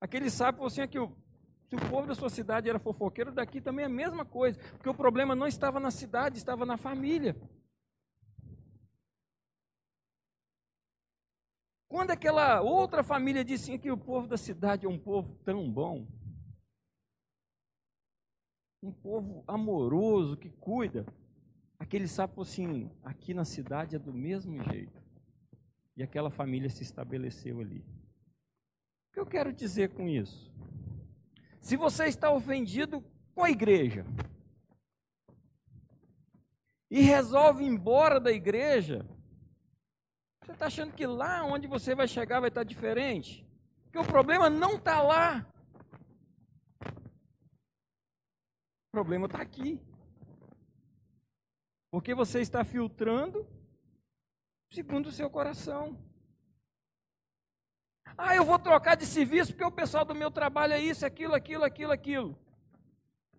Aquele 0.00 0.30
sábio 0.30 0.58
falou 0.58 0.66
assim: 0.66 0.82
se 0.82 1.76
o 1.76 1.90
povo 1.90 2.06
da 2.06 2.14
sua 2.14 2.28
cidade 2.28 2.68
era 2.68 2.78
fofoqueiro, 2.78 3.32
daqui 3.32 3.60
também 3.60 3.84
é 3.84 3.86
a 3.86 3.90
mesma 3.90 4.24
coisa. 4.24 4.58
Porque 4.72 4.88
o 4.88 4.94
problema 4.94 5.34
não 5.34 5.46
estava 5.46 5.80
na 5.80 5.90
cidade, 5.90 6.36
estava 6.36 6.66
na 6.66 6.76
família. 6.76 7.34
Quando 11.88 12.10
aquela 12.10 12.60
outra 12.60 13.02
família 13.02 13.44
disse 13.44 13.70
assim, 13.70 13.78
que 13.78 13.90
o 13.90 13.96
povo 13.96 14.26
da 14.26 14.36
cidade 14.36 14.84
é 14.84 14.88
um 14.88 14.98
povo 14.98 15.34
tão 15.44 15.70
bom, 15.70 16.06
um 18.84 18.92
povo 18.92 19.42
amoroso 19.46 20.36
que 20.36 20.50
cuida, 20.50 21.06
aquele 21.78 22.06
sapo 22.06 22.42
assim, 22.42 22.90
aqui 23.02 23.32
na 23.32 23.44
cidade 23.44 23.96
é 23.96 23.98
do 23.98 24.12
mesmo 24.12 24.62
jeito. 24.62 25.02
E 25.96 26.02
aquela 26.02 26.30
família 26.30 26.68
se 26.68 26.82
estabeleceu 26.82 27.60
ali. 27.60 27.80
O 29.08 29.12
que 29.14 29.20
eu 29.20 29.26
quero 29.26 29.52
dizer 29.52 29.90
com 29.90 30.06
isso? 30.06 30.52
Se 31.60 31.76
você 31.76 32.04
está 32.04 32.30
ofendido 32.30 33.02
com 33.34 33.42
a 33.42 33.50
igreja 33.50 34.04
e 36.90 37.00
resolve 37.00 37.64
ir 37.64 37.68
embora 37.68 38.20
da 38.20 38.30
igreja, 38.30 39.08
você 40.42 40.52
está 40.52 40.66
achando 40.66 40.92
que 40.92 41.06
lá 41.06 41.42
onde 41.44 41.66
você 41.66 41.94
vai 41.94 42.06
chegar 42.06 42.40
vai 42.40 42.50
estar 42.50 42.64
diferente? 42.64 43.48
Porque 43.84 43.98
o 43.98 44.04
problema 44.04 44.50
não 44.50 44.76
está 44.76 45.00
lá. 45.00 45.53
O 48.94 49.02
problema 49.02 49.26
está 49.26 49.42
aqui. 49.42 49.80
Porque 51.90 52.14
você 52.14 52.40
está 52.40 52.62
filtrando 52.62 53.44
segundo 54.70 55.08
o 55.08 55.10
seu 55.10 55.28
coração. 55.28 55.98
Ah, 58.16 58.36
eu 58.36 58.44
vou 58.44 58.56
trocar 58.56 58.94
de 58.94 59.04
serviço 59.04 59.50
porque 59.52 59.64
o 59.64 59.72
pessoal 59.72 60.04
do 60.04 60.14
meu 60.14 60.30
trabalho 60.30 60.74
é 60.74 60.80
isso, 60.80 61.04
aquilo, 61.04 61.34
aquilo, 61.34 61.64
aquilo, 61.64 61.90
aquilo. 61.90 62.38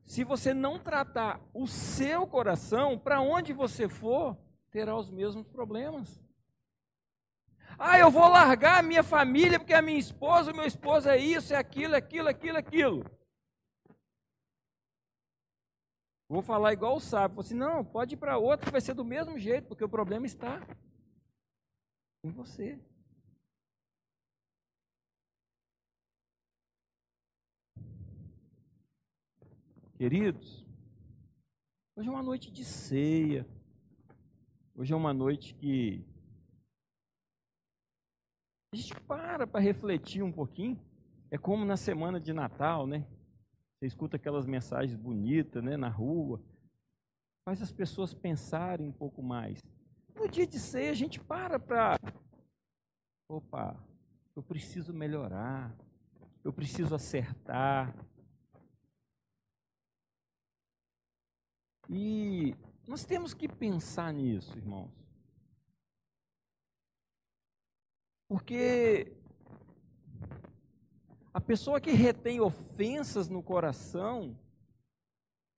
Se 0.04 0.26
você 0.26 0.54
não 0.54 0.78
tratar 0.78 1.40
o 1.54 1.66
seu 1.68 2.28
coração, 2.28 3.00
para 3.00 3.22
onde 3.22 3.54
você 3.54 3.88
for, 3.88 4.38
terá 4.70 4.94
os 4.94 5.10
mesmos 5.10 5.48
problemas. 5.48 6.22
Ah, 7.80 7.98
eu 7.98 8.12
vou 8.12 8.28
largar 8.28 8.80
a 8.80 8.84
minha 8.84 9.04
família 9.04 9.58
porque 9.58 9.74
a 9.74 9.82
minha 9.82 10.00
esposa, 10.00 10.52
o 10.52 10.56
meu 10.56 10.66
esposo 10.66 11.08
é 11.08 11.18
isso, 11.18 11.54
é 11.54 11.58
aquilo, 11.58 11.96
aquilo, 11.96 12.28
aquilo, 12.28 12.58
aquilo. 12.58 13.25
Vou 16.28 16.42
falar 16.42 16.74
igual 16.74 16.96
o 16.96 17.00
sábio. 17.00 17.40
Assim, 17.40 17.54
não, 17.54 17.86
pode 17.86 18.16
ir 18.16 18.18
para 18.18 18.38
outro 18.38 18.66
que 18.66 18.72
vai 18.72 18.82
ser 18.82 18.94
do 18.94 19.06
mesmo 19.06 19.38
jeito, 19.38 19.68
porque 19.68 19.84
o 19.84 19.90
problema 19.90 20.26
está 20.26 20.60
em 22.24 22.32
você. 22.32 22.80
Queridos, 29.98 30.66
hoje 31.96 32.10
é 32.10 32.12
uma 32.12 32.24
noite 32.24 32.52
de 32.52 32.66
ceia. 32.66 33.48
Hoje 34.76 34.92
é 34.92 34.96
uma 34.96 35.14
noite 35.14 35.54
que 35.54 36.04
a 38.74 38.76
gente 38.76 39.00
para 39.02 39.48
para 39.48 39.62
refletir 39.62 40.22
um 40.22 40.34
pouquinho. 40.34 40.78
É 41.32 41.38
como 41.38 41.64
na 41.64 41.78
semana 41.78 42.20
de 42.20 42.34
Natal, 42.34 42.86
né? 42.86 43.08
Você 43.78 43.88
escuta 43.88 44.16
aquelas 44.16 44.46
mensagens 44.46 44.96
bonitas 44.96 45.64
né, 45.64 45.76
na 45.76 45.90
rua, 45.90 46.42
faz 47.44 47.62
as 47.62 47.72
pessoas 47.72 48.14
pensarem 48.14 48.88
um 48.88 48.92
pouco 48.92 49.22
mais. 49.22 49.62
No 50.16 50.28
dia 50.30 50.48
de 50.48 50.60
ceia, 50.60 50.92
a 50.92 50.96
gente 50.96 51.20
para 51.20 51.60
para. 51.60 52.00
Opa, 53.30 53.78
eu 54.36 54.42
preciso 54.42 54.94
melhorar, 54.94 55.76
eu 56.44 56.54
preciso 56.54 56.96
acertar. 56.96 57.94
E 61.90 62.56
nós 62.88 63.04
temos 63.04 63.34
que 63.34 63.48
pensar 63.48 64.14
nisso, 64.14 64.58
irmãos. 64.58 64.92
Porque 68.28 69.16
a 71.36 71.42
pessoa 71.42 71.82
que 71.82 71.92
retém 71.92 72.40
ofensas 72.40 73.28
no 73.28 73.44
coração, 73.44 74.40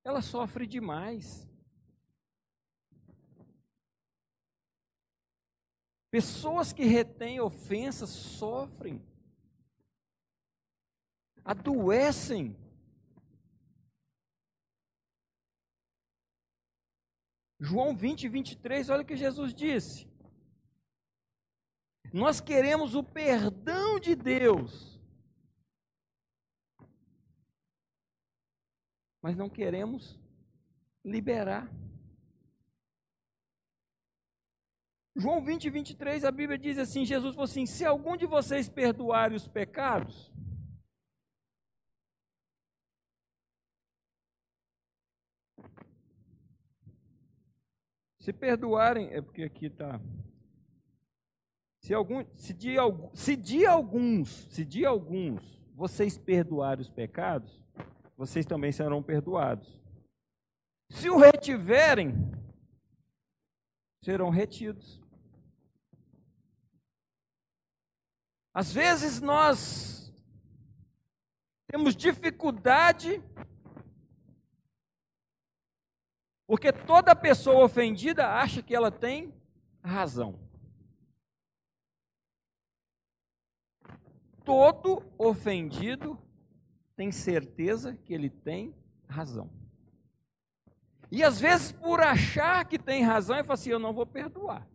ela 0.03 0.23
sofre 0.23 0.65
demais. 0.65 1.47
Pessoas 6.09 6.73
que 6.73 6.83
retêm 6.83 7.39
ofensas 7.39 8.09
sofrem, 8.09 9.05
adoecem. 11.45 12.57
João 17.59 17.95
20, 17.95 18.27
23, 18.27 18.89
olha 18.89 19.03
o 19.03 19.05
que 19.05 19.15
Jesus 19.15 19.53
disse. 19.53 20.11
Nós 22.11 22.41
queremos 22.41 22.95
o 22.95 23.03
perdão 23.03 23.99
de 23.99 24.15
Deus 24.15 24.96
mas 29.21 29.35
não 29.35 29.49
queremos 29.49 30.19
liberar. 31.03 31.71
João 35.15 35.43
20, 35.43 35.69
23, 35.69 36.23
a 36.25 36.31
Bíblia 36.31 36.59
diz 36.59 36.77
assim: 36.77 37.03
Jesus 37.03 37.33
falou 37.33 37.45
assim: 37.45 37.65
se 37.65 37.83
algum 37.83 38.15
de 38.15 38.25
vocês 38.25 38.69
perdoar 38.69 39.33
os 39.33 39.47
pecados, 39.47 40.31
se 48.19 48.31
perdoarem, 48.31 49.07
é 49.11 49.21
porque 49.21 49.43
aqui 49.43 49.65
está. 49.65 49.99
Se, 51.79 51.93
algum, 51.93 52.23
se, 52.35 52.53
de, 52.53 52.75
se 53.13 53.35
de 53.35 53.65
alguns, 53.65 54.29
se 54.49 54.65
de 54.65 54.85
alguns 54.85 55.57
vocês 55.73 56.17
perdoarem 56.17 56.81
os 56.81 56.89
pecados, 56.89 57.63
vocês 58.17 58.47
também 58.47 58.71
serão 58.71 59.03
perdoados. 59.03 59.79
Se 60.89 61.07
o 61.07 61.17
retiverem, 61.17 62.15
serão 64.03 64.31
retidos. 64.31 64.99
Às 68.53 68.73
vezes 68.73 69.21
nós 69.21 70.11
temos 71.67 71.95
dificuldade, 71.95 73.21
porque 76.47 76.73
toda 76.73 77.15
pessoa 77.15 77.65
ofendida 77.65 78.33
acha 78.33 78.63
que 78.63 78.73
ela 78.73 78.89
tem 78.89 79.31
razão. 79.83 80.39
Todo 84.43 85.03
ofendido 85.19 86.17
tem 86.97 87.11
certeza 87.11 87.95
que 87.95 88.13
ele 88.13 88.29
tem 88.29 88.75
razão. 89.07 89.49
E 91.09 91.23
às 91.23 91.39
vezes, 91.39 91.71
por 91.71 92.01
achar 92.01 92.65
que 92.65 92.77
tem 92.77 93.03
razão, 93.03 93.37
ele 93.37 93.45
fala 93.45 93.53
assim: 93.53 93.69
Eu 93.69 93.79
não 93.79 93.93
vou 93.93 94.05
perdoar. 94.05 94.67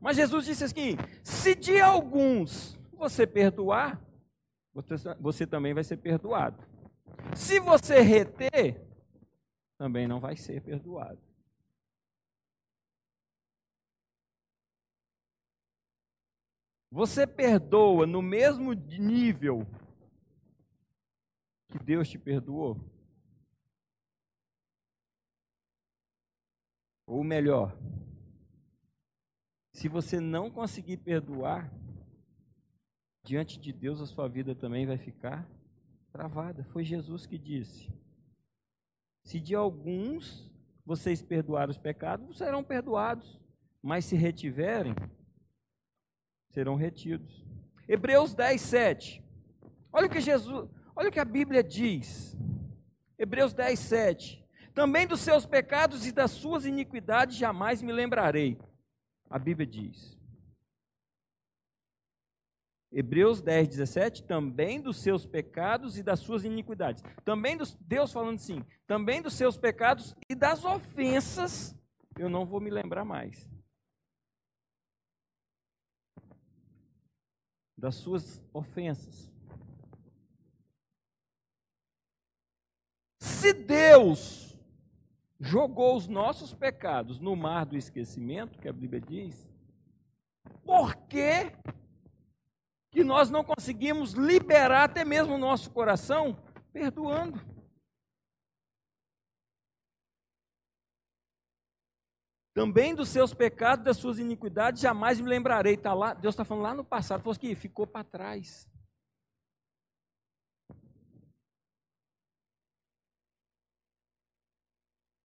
Mas 0.00 0.16
Jesus 0.16 0.44
disse 0.44 0.62
assim: 0.62 0.96
Se 1.24 1.54
de 1.56 1.80
alguns 1.80 2.78
você 2.92 3.26
perdoar, 3.26 4.00
você, 5.18 5.46
também 5.46 5.74
vai 5.74 5.82
ser 5.82 5.96
perdoado. 5.96 6.62
Se 7.34 7.58
você 7.58 8.00
reter, 8.00 8.86
também 9.76 10.06
não 10.06 10.20
vai 10.20 10.36
ser 10.36 10.62
perdoado. 10.62 11.18
Você 16.90 17.26
perdoa 17.26 18.06
no 18.06 18.20
mesmo 18.20 18.72
nível 18.72 19.66
que 21.68 21.78
Deus 21.78 22.08
te 22.08 22.18
perdoou? 22.18 22.76
Ou 27.06 27.22
melhor, 27.22 27.76
se 29.72 29.88
você 29.88 30.20
não 30.20 30.50
conseguir 30.50 30.96
perdoar, 30.96 31.72
diante 33.22 33.58
de 33.58 33.72
Deus 33.72 34.00
a 34.00 34.06
sua 34.06 34.28
vida 34.28 34.54
também 34.54 34.86
vai 34.86 34.98
ficar 34.98 35.48
travada. 36.12 36.64
Foi 36.64 36.84
Jesus 36.84 37.24
que 37.24 37.38
disse: 37.38 37.92
Se 39.24 39.40
de 39.40 39.54
alguns 39.54 40.52
vocês 40.84 41.22
perdoarem 41.22 41.70
os 41.70 41.78
pecados, 41.78 42.36
serão 42.36 42.64
perdoados, 42.64 43.40
mas 43.80 44.04
se 44.04 44.16
retiverem, 44.16 44.94
serão 46.50 46.74
retidos. 46.74 47.44
Hebreus 47.88 48.34
10, 48.34 48.60
7. 48.60 49.24
Olha 49.92 50.06
o 50.06 50.10
que 50.10 50.20
Jesus, 50.20 50.68
olha 50.94 51.08
o 51.08 51.12
que 51.12 51.20
a 51.20 51.24
Bíblia 51.24 51.62
diz. 51.62 52.36
Hebreus 53.18 53.52
10, 53.52 53.78
7. 53.78 54.46
Também 54.74 55.06
dos 55.06 55.20
seus 55.20 55.44
pecados 55.44 56.06
e 56.06 56.12
das 56.12 56.30
suas 56.30 56.64
iniquidades 56.64 57.36
jamais 57.36 57.82
me 57.82 57.92
lembrarei. 57.92 58.58
A 59.28 59.38
Bíblia 59.38 59.66
diz. 59.66 60.18
Hebreus 62.92 63.40
10, 63.40 63.68
17, 63.68 64.24
também 64.24 64.80
dos 64.80 64.96
seus 64.96 65.24
pecados 65.24 65.96
e 65.96 66.02
das 66.02 66.18
suas 66.18 66.44
iniquidades. 66.44 67.04
Também 67.24 67.56
dos, 67.56 67.76
Deus 67.80 68.12
falando 68.12 68.34
assim, 68.34 68.64
também 68.86 69.22
dos 69.22 69.34
seus 69.34 69.56
pecados 69.56 70.16
e 70.28 70.34
das 70.34 70.64
ofensas, 70.64 71.76
eu 72.18 72.28
não 72.28 72.44
vou 72.44 72.60
me 72.60 72.68
lembrar 72.68 73.04
mais. 73.04 73.48
Das 77.80 77.94
suas 77.94 78.40
ofensas. 78.52 79.32
Se 83.18 83.54
Deus 83.54 84.54
jogou 85.40 85.96
os 85.96 86.06
nossos 86.06 86.52
pecados 86.52 87.18
no 87.18 87.34
mar 87.34 87.64
do 87.64 87.76
esquecimento, 87.76 88.58
que 88.58 88.68
a 88.68 88.72
Bíblia 88.72 89.00
diz, 89.00 89.48
por 90.62 90.94
que, 90.94 91.50
que 92.90 93.02
nós 93.02 93.30
não 93.30 93.42
conseguimos 93.42 94.12
liberar 94.12 94.84
até 94.84 95.02
mesmo 95.02 95.34
o 95.34 95.38
nosso 95.38 95.70
coração 95.70 96.36
perdoando? 96.72 97.40
Também 102.52 102.94
dos 102.94 103.08
seus 103.08 103.32
pecados, 103.32 103.84
das 103.84 103.96
suas 103.96 104.18
iniquidades, 104.18 104.82
jamais 104.82 105.20
me 105.20 105.28
lembrarei. 105.28 105.76
Tá 105.76 105.94
lá, 105.94 106.14
Deus 106.14 106.34
está 106.34 106.44
falando 106.44 106.64
lá 106.64 106.74
no 106.74 106.84
passado, 106.84 107.22
falou 107.22 107.38
que 107.38 107.54
ficou 107.54 107.86
para 107.86 108.04
trás. 108.04 108.68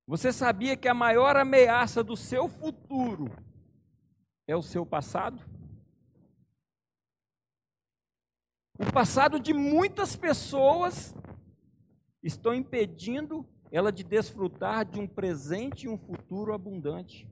Você 0.07 0.31
sabia 0.31 0.77
que 0.77 0.87
a 0.87 0.93
maior 0.93 1.35
ameaça 1.35 2.03
do 2.03 2.15
seu 2.15 2.47
futuro 2.47 3.25
é 4.47 4.55
o 4.55 4.61
seu 4.61 4.85
passado? 4.85 5.43
O 8.77 8.91
passado 8.93 9.39
de 9.39 9.51
muitas 9.51 10.15
pessoas 10.15 11.15
estão 12.21 12.53
impedindo 12.53 13.49
ela 13.71 13.91
de 13.91 14.03
desfrutar 14.03 14.85
de 14.85 14.99
um 14.99 15.07
presente 15.07 15.85
e 15.85 15.89
um 15.89 15.97
futuro 15.97 16.53
abundante. 16.53 17.29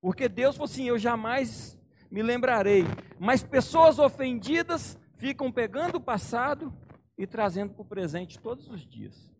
Porque 0.00 0.28
Deus 0.28 0.56
falou 0.56 0.70
assim: 0.70 0.84
Eu 0.84 0.98
jamais 0.98 1.78
me 2.10 2.22
lembrarei. 2.22 2.84
Mas 3.18 3.42
pessoas 3.42 3.98
ofendidas 3.98 4.98
ficam 5.16 5.52
pegando 5.52 5.96
o 5.96 6.00
passado 6.00 6.72
e 7.16 7.26
trazendo 7.26 7.74
para 7.74 7.82
o 7.82 7.88
presente 7.88 8.38
todos 8.38 8.70
os 8.70 8.86
dias. 8.86 9.30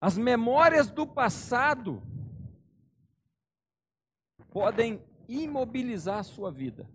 As 0.00 0.18
memórias 0.18 0.90
do 0.90 1.06
passado 1.06 2.02
podem 4.50 5.00
imobilizar 5.28 6.18
a 6.18 6.24
sua 6.24 6.50
vida. 6.50 6.88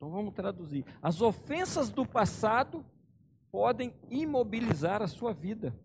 Então 0.00 0.10
vamos 0.10 0.32
traduzir. 0.32 0.82
As 1.02 1.20
ofensas 1.20 1.90
do 1.90 2.06
passado 2.06 2.82
podem 3.52 3.94
imobilizar 4.08 5.02
a 5.02 5.06
sua 5.06 5.34
vida. 5.34 5.78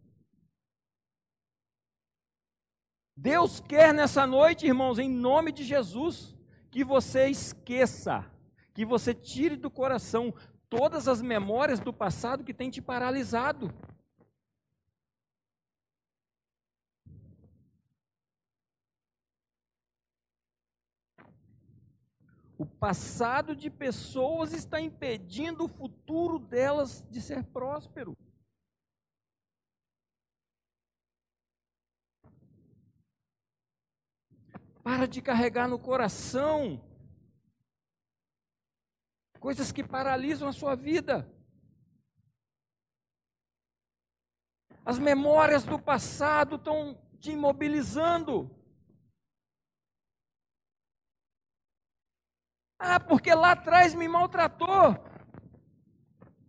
Deus 3.14 3.60
quer 3.60 3.94
nessa 3.94 4.26
noite, 4.26 4.66
irmãos, 4.66 5.00
em 5.00 5.10
nome 5.10 5.52
de 5.52 5.66
Jesus, 5.66 6.34
que 6.72 6.82
você 6.82 7.28
esqueça, 7.28 8.26
que 8.74 8.86
você 8.86 9.14
tire 9.14 9.58
do 9.58 9.70
coração 9.70 10.34
todas 10.70 11.10
as 11.10 11.22
memórias 11.22 11.82
do 11.82 11.92
passado 11.92 12.46
que 12.46 12.54
tem 12.54 12.70
te 12.70 12.82
paralisado. 12.82 13.74
Passado 22.80 23.56
de 23.56 23.70
pessoas 23.70 24.54
está 24.54 24.80
impedindo 24.80 25.66
o 25.66 25.68
futuro 25.68 26.40
delas 26.40 27.08
de 27.10 27.22
ser 27.22 27.44
próspero. 27.44 28.16
Para 34.84 35.08
de 35.08 35.22
carregar 35.22 35.68
no 35.68 35.80
coração 35.80 36.84
coisas 39.40 39.72
que 39.72 39.84
paralisam 39.84 40.48
a 40.48 40.54
sua 40.54 40.76
vida. 40.76 41.32
As 44.84 44.98
memórias 45.00 45.64
do 45.64 45.80
passado 45.80 46.56
estão 46.56 46.96
te 47.20 47.32
imobilizando. 47.32 48.50
Ah, 52.88 53.00
porque 53.00 53.34
lá 53.34 53.54
atrás 53.54 53.96
me 53.96 54.08
maltratou. 54.08 54.96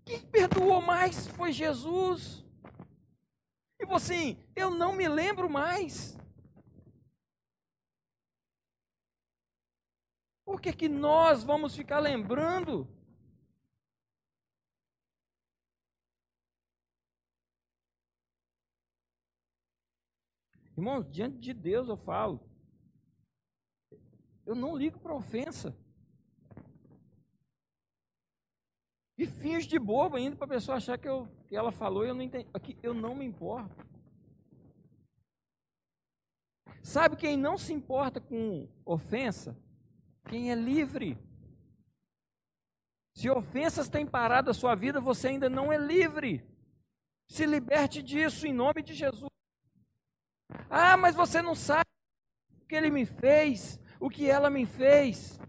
Quem 0.05 0.21
perdoou 0.21 0.83
mais 0.83 1.27
foi 1.29 1.51
Jesus. 1.51 2.45
E 3.81 3.87
você, 3.87 4.15
assim, 4.15 4.51
eu 4.55 4.71
não 4.71 4.93
me 4.93 5.09
lembro 5.09 5.49
mais. 5.49 6.15
Por 10.45 10.61
que, 10.61 10.75
que 10.75 10.91
nós 10.91 11.43
vamos 11.43 11.75
ficar 11.75 12.01
lembrando? 12.01 12.87
Irmãos, 20.77 21.11
diante 21.11 21.39
de 21.39 21.55
Deus 21.55 21.89
eu 21.89 21.97
falo. 21.97 22.47
Eu 24.45 24.55
não 24.55 24.77
ligo 24.77 25.01
para 25.01 25.15
ofensa. 25.15 25.75
E 29.19 29.27
finge 29.27 29.67
de 29.67 29.79
bobo 29.79 30.17
ainda 30.17 30.37
para 30.37 30.45
a 30.45 30.51
pessoa 30.51 30.77
achar 30.77 30.99
que, 30.99 31.09
eu, 31.09 31.27
que 31.47 31.57
ela 31.57 31.73
falou 31.73 32.05
e 32.05 32.09
eu 32.09 32.15
não 32.15 32.23
entendi. 32.23 32.47
Aqui, 32.53 32.79
eu 32.83 32.93
não 32.93 33.15
me 33.15 33.25
importo. 33.25 33.75
Sabe 36.83 37.17
quem 37.17 37.37
não 37.37 37.57
se 37.57 37.73
importa 37.73 38.21
com 38.21 38.69
ofensa? 38.85 39.59
Quem 40.29 40.53
é 40.53 40.55
livre. 40.55 41.19
Se 43.15 43.31
ofensas 43.31 43.89
têm 43.89 44.07
parado 44.07 44.51
a 44.51 44.55
sua 44.55 44.75
vida, 44.75 45.01
você 45.01 45.29
ainda 45.29 45.49
não 45.49 45.73
é 45.73 45.79
livre. 45.79 46.45
Se 47.29 47.47
liberte 47.47 48.03
disso 48.03 48.47
em 48.47 48.53
nome 48.53 48.83
de 48.83 48.93
Jesus. 48.93 49.31
Ah, 50.69 50.97
mas 50.97 51.15
você 51.15 51.41
não 51.41 51.55
sabe 51.55 51.89
o 52.61 52.67
que 52.67 52.75
ele 52.75 52.91
me 52.91 53.07
fez, 53.07 53.81
o 53.99 54.11
que 54.11 54.29
ela 54.29 54.51
me 54.51 54.67
fez, 54.67 55.41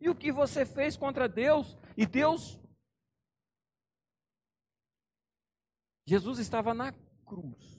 e 0.00 0.08
o 0.08 0.14
que 0.14 0.30
você 0.30 0.64
fez 0.64 0.96
contra 0.96 1.28
Deus, 1.28 1.76
e 1.96 2.06
Deus 2.06 2.58
Jesus 6.08 6.38
estava 6.38 6.72
na 6.72 6.90
cruz. 7.26 7.78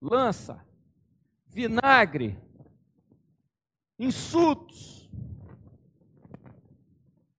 Lança, 0.00 0.64
vinagre, 1.48 2.38
insultos. 3.98 5.10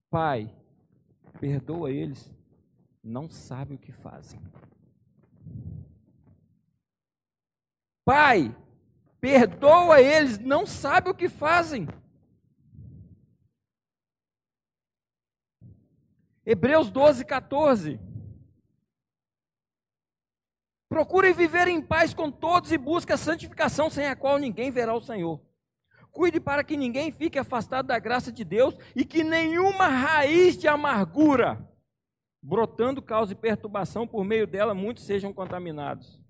Pai, 0.09 0.53
perdoa 1.39 1.91
eles, 1.91 2.29
não 3.01 3.29
sabem 3.31 3.77
o 3.77 3.79
que 3.79 3.93
fazem. 3.93 4.41
Pai, 8.03 8.53
perdoa 9.21 10.01
eles, 10.01 10.37
não 10.39 10.65
sabem 10.65 11.13
o 11.13 11.15
que 11.15 11.29
fazem. 11.29 11.87
Hebreus 16.45 16.91
12, 16.91 17.23
14. 17.23 18.12
Procure 20.93 21.33
viver 21.33 21.67
em 21.67 21.81
paz 21.81 22.13
com 22.13 22.29
todos 22.29 22.71
e 22.71 22.77
busque 22.77 23.11
a 23.11 23.17
santificação 23.17 23.89
sem 23.89 24.05
a 24.05 24.15
qual 24.15 24.37
ninguém 24.37 24.69
verá 24.69 24.93
o 24.93 25.01
Senhor. 25.01 25.41
Cuide 26.11 26.39
para 26.39 26.63
que 26.63 26.77
ninguém 26.77 27.11
fique 27.11 27.39
afastado 27.39 27.87
da 27.87 27.97
graça 27.97 28.31
de 28.31 28.43
Deus 28.43 28.77
e 28.95 29.03
que 29.03 29.23
nenhuma 29.23 29.87
raiz 29.87 30.55
de 30.55 30.67
amargura 30.67 31.67
brotando 32.39 33.01
cause 33.01 33.33
perturbação, 33.33 34.05
por 34.05 34.23
meio 34.23 34.45
dela 34.45 34.75
muitos 34.75 35.03
sejam 35.03 35.33
contaminados. 35.33 36.21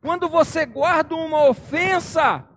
Quando 0.00 0.28
você 0.28 0.66
guarda 0.66 1.14
uma 1.14 1.48
ofensa, 1.48 2.48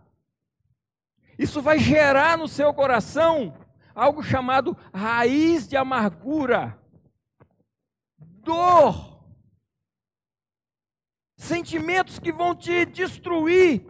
isso 1.37 1.61
vai 1.61 1.77
gerar 1.77 2.35
no 2.35 2.47
seu 2.47 2.73
coração 2.73 3.55
algo 3.93 4.23
chamado 4.23 4.75
raiz 4.91 5.67
de 5.67 5.77
amargura, 5.77 6.81
dor, 8.17 9.16
sentimentos 11.37 12.17
que 12.17 12.31
vão 12.31 12.55
te 12.55 12.85
destruir. 12.85 13.85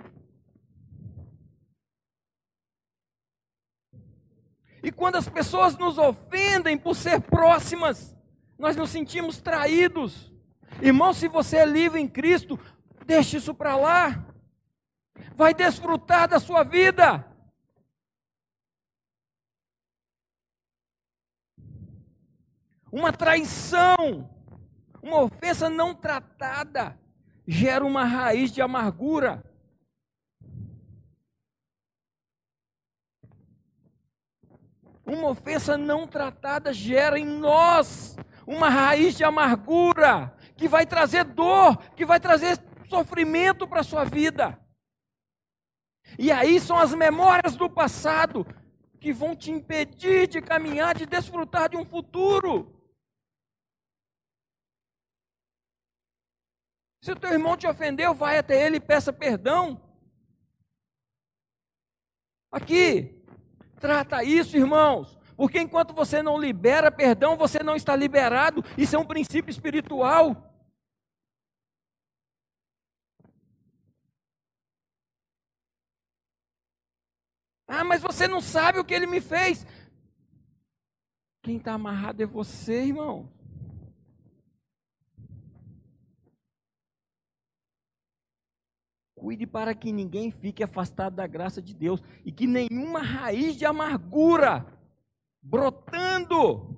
E 4.83 4.91
quando 4.91 5.15
as 5.15 5.27
pessoas 5.27 5.77
nos 5.77 5.97
ofendem 5.97 6.77
por 6.77 6.95
ser 6.95 7.21
próximas, 7.21 8.15
nós 8.59 8.75
nos 8.75 8.89
sentimos 8.89 9.41
traídos. 9.41 10.31
Irmão, 10.81 11.13
se 11.13 11.27
você 11.27 11.57
é 11.57 11.65
livre 11.65 11.99
em 11.99 12.07
Cristo, 12.07 12.59
deixe 13.05 13.37
isso 13.37 13.53
para 13.53 13.75
lá. 13.75 14.25
Vai 15.35 15.53
desfrutar 15.53 16.27
da 16.27 16.39
sua 16.39 16.63
vida. 16.63 17.25
Uma 22.91 23.11
traição, 23.11 24.29
uma 25.01 25.21
ofensa 25.21 25.69
não 25.69 25.93
tratada, 25.93 26.97
gera 27.47 27.85
uma 27.85 28.03
raiz 28.03 28.51
de 28.51 28.61
amargura. 28.61 29.43
Uma 35.05 35.29
ofensa 35.29 35.77
não 35.77 36.05
tratada 36.05 36.73
gera 36.73 37.17
em 37.17 37.25
nós 37.25 38.17
uma 38.45 38.69
raiz 38.69 39.15
de 39.15 39.23
amargura 39.23 40.35
que 40.57 40.67
vai 40.67 40.85
trazer 40.85 41.23
dor, 41.23 41.77
que 41.95 42.05
vai 42.05 42.19
trazer 42.19 42.59
sofrimento 42.89 43.67
para 43.67 43.81
a 43.81 43.83
sua 43.83 44.03
vida. 44.03 44.59
E 46.19 46.31
aí 46.31 46.59
são 46.59 46.77
as 46.77 46.93
memórias 46.93 47.55
do 47.55 47.69
passado 47.69 48.45
que 48.99 49.13
vão 49.13 49.35
te 49.35 49.51
impedir 49.51 50.27
de 50.27 50.41
caminhar, 50.41 50.95
de 50.95 51.05
desfrutar 51.05 51.69
de 51.69 51.77
um 51.77 51.85
futuro. 51.85 52.76
Se 57.01 57.11
o 57.11 57.15
teu 57.15 57.31
irmão 57.31 57.55
te 57.55 57.67
ofendeu, 57.67 58.13
vai 58.13 58.37
até 58.37 58.65
ele 58.65 58.77
e 58.77 58.81
peça 58.81 59.13
perdão. 59.13 59.81
Aqui, 62.51 63.23
trata 63.79 64.23
isso, 64.23 64.57
irmãos. 64.57 65.17
Porque 65.35 65.59
enquanto 65.59 65.93
você 65.93 66.23
não 66.23 66.39
libera 66.39 66.91
perdão, 66.91 67.37
você 67.37 67.61
não 67.61 67.75
está 67.75 67.95
liberado. 67.95 68.63
Isso 68.75 68.95
é 68.95 68.99
um 68.99 69.05
princípio 69.05 69.51
espiritual. 69.51 70.43
Ah, 77.67 77.83
mas 77.83 78.01
você 78.01 78.27
não 78.27 78.41
sabe 78.41 78.79
o 78.79 78.85
que 78.85 78.93
ele 78.93 79.05
me 79.05 79.21
fez. 79.21 79.65
Quem 81.43 81.57
está 81.57 81.73
amarrado 81.73 82.23
é 82.23 82.25
você, 82.25 82.85
irmão. 82.85 83.29
Cuide 89.17 89.47
para 89.47 89.73
que 89.73 89.91
ninguém 89.91 90.29
fique 90.29 90.63
afastado 90.63 91.15
da 91.15 91.25
graça 91.25 91.59
de 91.59 91.73
Deus 91.73 92.03
e 92.23 92.31
que 92.31 92.45
nenhuma 92.45 93.01
raiz 93.01 93.55
de 93.55 93.65
amargura 93.65 94.63
brotando 95.41 96.75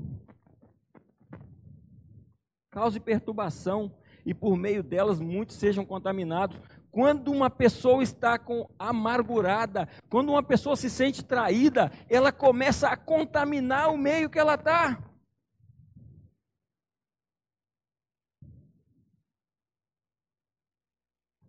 cause 2.72 2.98
perturbação 2.98 3.92
e 4.26 4.34
por 4.34 4.56
meio 4.56 4.82
delas 4.82 5.20
muitos 5.20 5.58
sejam 5.58 5.84
contaminados. 5.84 6.58
Quando 6.90 7.30
uma 7.30 7.50
pessoa 7.50 8.02
está 8.02 8.40
com 8.40 8.70
amargurada, 8.80 9.90
quando 10.10 10.30
uma 10.30 10.42
pessoa 10.42 10.78
se 10.78 10.90
sente 10.90 11.26
traída, 11.26 11.92
ela 12.10 12.32
começa 12.32 12.88
a 12.88 12.96
contaminar 12.96 13.94
o 13.94 13.98
meio 13.98 14.30
que 14.30 14.40
ela 14.40 14.56
está. 14.56 14.98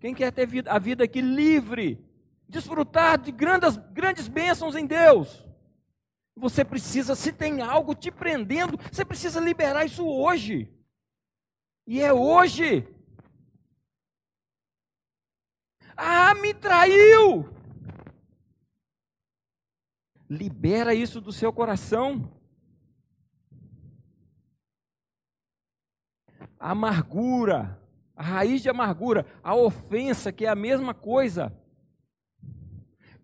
Quem 0.01 0.15
quer 0.15 0.33
ter 0.33 0.49
a 0.67 0.79
vida 0.79 1.05
aqui 1.05 1.21
livre, 1.21 2.03
desfrutar 2.49 3.19
de 3.21 3.31
grandes, 3.31 3.77
grandes 3.93 4.27
bênçãos 4.27 4.75
em 4.75 4.87
Deus, 4.87 5.47
você 6.35 6.65
precisa, 6.65 7.15
se 7.15 7.33
tem 7.33 7.61
algo 7.61 7.95
te 7.95 8.11
prendendo, 8.11 8.79
você 8.91 9.05
precisa 9.05 9.39
liberar 9.39 9.85
isso 9.85 10.07
hoje. 10.07 10.73
E 11.87 12.01
é 12.01 12.13
hoje. 12.13 12.89
Ah, 15.95 16.35
me 16.35 16.55
traiu! 16.55 17.53
Libera 20.31 20.95
isso 20.95 21.21
do 21.21 21.33
seu 21.33 21.53
coração. 21.53 22.33
Amargura, 26.59 27.80
a 28.21 28.23
raiz 28.23 28.61
de 28.61 28.69
amargura, 28.69 29.25
a 29.43 29.55
ofensa, 29.55 30.31
que 30.31 30.45
é 30.45 30.49
a 30.51 30.55
mesma 30.55 30.93
coisa. 30.93 31.59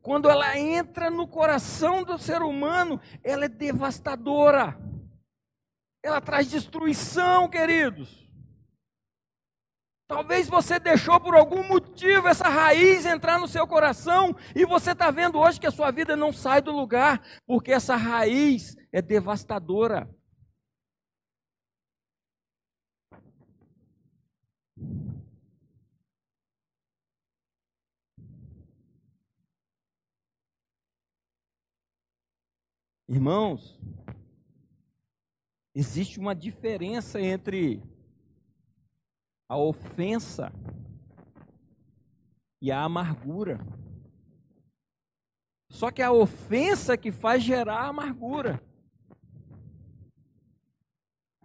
Quando 0.00 0.30
ela 0.30 0.58
entra 0.58 1.10
no 1.10 1.28
coração 1.28 2.02
do 2.02 2.16
ser 2.16 2.40
humano, 2.40 2.98
ela 3.22 3.44
é 3.44 3.48
devastadora. 3.48 4.74
Ela 6.02 6.18
traz 6.18 6.48
destruição, 6.48 7.46
queridos. 7.46 8.26
Talvez 10.08 10.48
você 10.48 10.78
deixou 10.78 11.20
por 11.20 11.34
algum 11.34 11.62
motivo 11.68 12.26
essa 12.26 12.48
raiz 12.48 13.04
entrar 13.04 13.38
no 13.38 13.46
seu 13.46 13.66
coração 13.66 14.34
e 14.54 14.64
você 14.64 14.92
está 14.92 15.10
vendo 15.10 15.38
hoje 15.38 15.60
que 15.60 15.66
a 15.66 15.70
sua 15.70 15.90
vida 15.90 16.16
não 16.16 16.32
sai 16.32 16.62
do 16.62 16.72
lugar, 16.72 17.20
porque 17.46 17.70
essa 17.70 17.96
raiz 17.96 18.74
é 18.90 19.02
devastadora. 19.02 20.08
Irmãos, 33.08 33.78
existe 35.72 36.18
uma 36.18 36.34
diferença 36.34 37.20
entre 37.20 37.80
a 39.48 39.56
ofensa 39.56 40.52
e 42.60 42.72
a 42.72 42.82
amargura. 42.82 43.64
Só 45.70 45.92
que 45.92 46.02
a 46.02 46.10
ofensa 46.10 46.96
que 46.96 47.12
faz 47.12 47.44
gerar 47.44 47.86
amargura. 47.86 48.60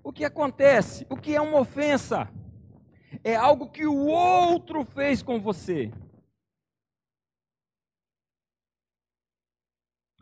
O 0.04 0.12
que 0.12 0.26
acontece? 0.26 1.06
O 1.12 1.16
que 1.16 1.36
é 1.36 1.42
uma 1.42 1.60
ofensa? 1.60 2.28
É 3.24 3.36
algo 3.36 3.70
que 3.70 3.86
o 3.86 4.08
outro 4.08 4.84
fez 4.84 5.22
com 5.22 5.40
você. 5.40 5.92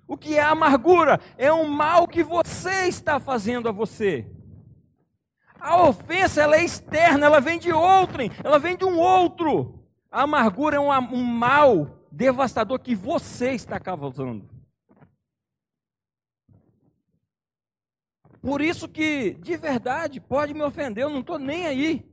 O 0.09 0.17
que 0.17 0.37
é 0.37 0.41
amargura? 0.41 1.21
É 1.37 1.53
um 1.53 1.67
mal 1.67 2.07
que 2.07 2.23
você 2.23 2.87
está 2.87 3.19
fazendo 3.19 3.69
a 3.69 3.71
você. 3.71 4.25
A 5.59 5.83
ofensa 5.87 6.41
ela 6.41 6.55
é 6.55 6.63
externa, 6.63 7.27
ela 7.27 7.39
vem 7.39 7.59
de 7.59 7.71
outrem, 7.71 8.31
ela 8.43 8.57
vem 8.57 8.75
de 8.75 8.83
um 8.83 8.97
outro. 8.97 9.87
A 10.09 10.23
amargura 10.23 10.77
é 10.77 10.79
um, 10.79 10.89
um 10.89 11.23
mal 11.23 12.07
devastador 12.11 12.79
que 12.79 12.95
você 12.95 13.51
está 13.51 13.79
causando. 13.79 14.49
Por 18.41 18.61
isso 18.61 18.87
que, 18.87 19.35
de 19.35 19.57
verdade, 19.57 20.19
pode 20.19 20.55
me 20.55 20.63
ofender, 20.63 21.03
eu 21.03 21.11
não 21.11 21.19
estou 21.19 21.37
nem 21.37 21.67
aí. 21.67 22.11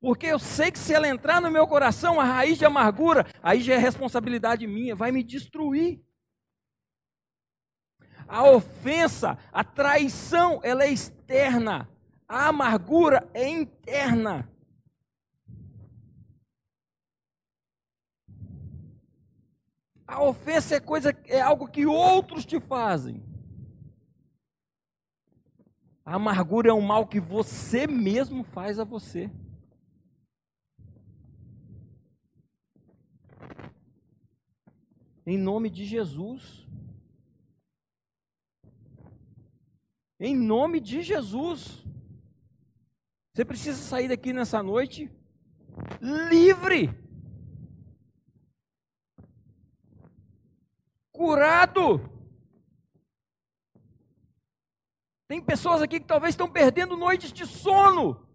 Porque 0.00 0.26
eu 0.26 0.40
sei 0.40 0.72
que 0.72 0.78
se 0.80 0.92
ela 0.92 1.06
entrar 1.06 1.40
no 1.40 1.48
meu 1.48 1.68
coração, 1.68 2.18
a 2.18 2.24
raiz 2.24 2.58
de 2.58 2.64
amargura, 2.64 3.24
aí 3.40 3.60
já 3.60 3.74
é 3.74 3.78
responsabilidade 3.78 4.66
minha, 4.66 4.96
vai 4.96 5.12
me 5.12 5.22
destruir. 5.22 6.02
A 8.30 8.48
ofensa, 8.48 9.36
a 9.52 9.64
traição, 9.64 10.60
ela 10.62 10.84
é 10.84 10.92
externa. 10.92 11.90
A 12.28 12.46
amargura 12.46 13.28
é 13.34 13.48
interna. 13.48 14.48
A 20.06 20.22
ofensa 20.22 20.76
é 20.76 20.80
coisa, 20.80 21.10
é 21.26 21.40
algo 21.40 21.66
que 21.66 21.84
outros 21.86 22.46
te 22.46 22.60
fazem. 22.60 23.20
A 26.04 26.14
amargura 26.14 26.70
é 26.70 26.72
um 26.72 26.80
mal 26.80 27.08
que 27.08 27.18
você 27.18 27.88
mesmo 27.88 28.44
faz 28.44 28.78
a 28.78 28.84
você. 28.84 29.28
Em 35.26 35.36
nome 35.36 35.68
de 35.68 35.84
Jesus. 35.84 36.69
Em 40.22 40.36
nome 40.36 40.80
de 40.80 41.00
Jesus. 41.00 41.82
Você 43.32 43.42
precisa 43.42 43.80
sair 43.80 44.06
daqui 44.08 44.34
nessa 44.34 44.62
noite 44.62 45.10
livre, 46.30 46.90
curado. 51.10 52.00
Tem 55.26 55.40
pessoas 55.40 55.80
aqui 55.80 55.98
que 56.00 56.06
talvez 56.06 56.34
estão 56.34 56.50
perdendo 56.50 56.98
noites 56.98 57.32
de 57.32 57.46
sono 57.46 58.28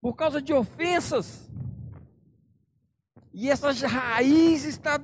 por 0.00 0.14
causa 0.14 0.40
de 0.40 0.54
ofensas. 0.54 1.50
E 3.30 3.50
essa 3.50 3.72
raiz 3.86 4.64
está 4.64 4.98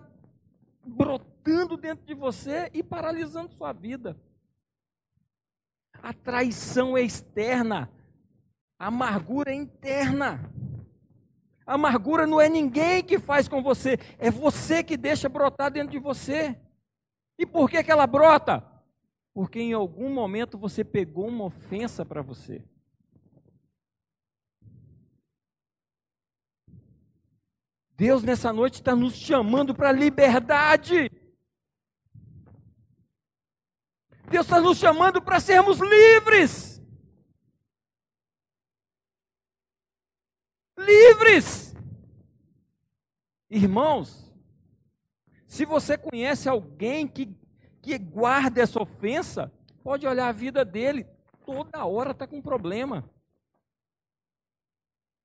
brotando 0.87 1.77
dentro 1.77 2.07
de 2.07 2.15
você 2.15 2.71
e 2.73 2.83
paralisando 2.83 3.53
sua 3.53 3.75
vida. 3.75 4.19
A 6.03 6.13
traição 6.13 6.99
é 6.99 7.03
externa, 7.03 7.89
a 8.77 8.89
amargura 8.89 9.53
é 9.53 9.55
interna. 9.55 10.53
A 11.65 11.75
amargura 11.75 12.27
não 12.27 12.41
é 12.41 12.49
ninguém 12.49 13.05
que 13.05 13.21
faz 13.21 13.47
com 13.47 13.63
você, 13.63 13.97
é 14.19 14.29
você 14.29 14.83
que 14.83 14.97
deixa 14.97 15.29
brotar 15.29 15.71
dentro 15.71 15.93
de 15.93 16.01
você. 16.01 16.59
E 17.39 17.47
por 17.47 17.71
que, 17.71 17.83
que 17.85 17.93
ela 17.93 18.07
brota? 18.07 18.69
Porque 19.33 19.61
em 19.61 19.73
algum 19.73 20.13
momento 20.13 20.59
você 20.59 20.83
pegou 20.83 21.29
uma 21.29 21.45
ofensa 21.45 22.05
para 22.05 22.21
você. 22.21 22.65
Deus 27.97 28.25
nessa 28.25 28.53
noite 28.53 28.75
está 28.75 28.97
nos 28.97 29.15
chamando 29.15 29.73
para 29.73 29.93
liberdade. 29.93 31.09
Deus 34.33 34.47
está 34.47 34.59
nos 34.63 34.79
chamando 34.79 35.21
para 35.21 35.39
sermos 35.39 35.79
livres. 35.79 36.83
Livres. 40.79 41.75
Irmãos, 43.51 44.35
se 45.47 45.67
você 45.67 45.99
conhece 45.99 46.49
alguém 46.49 47.07
que, 47.07 47.37
que 47.83 47.99
guarda 47.99 48.63
essa 48.63 48.81
ofensa, 48.81 49.53
pode 49.85 50.07
olhar 50.07 50.29
a 50.29 50.33
vida 50.33 50.65
dele, 50.65 51.07
toda 51.45 51.85
hora 51.85 52.13
está 52.13 52.27
com 52.27 52.41
problema. 52.41 53.09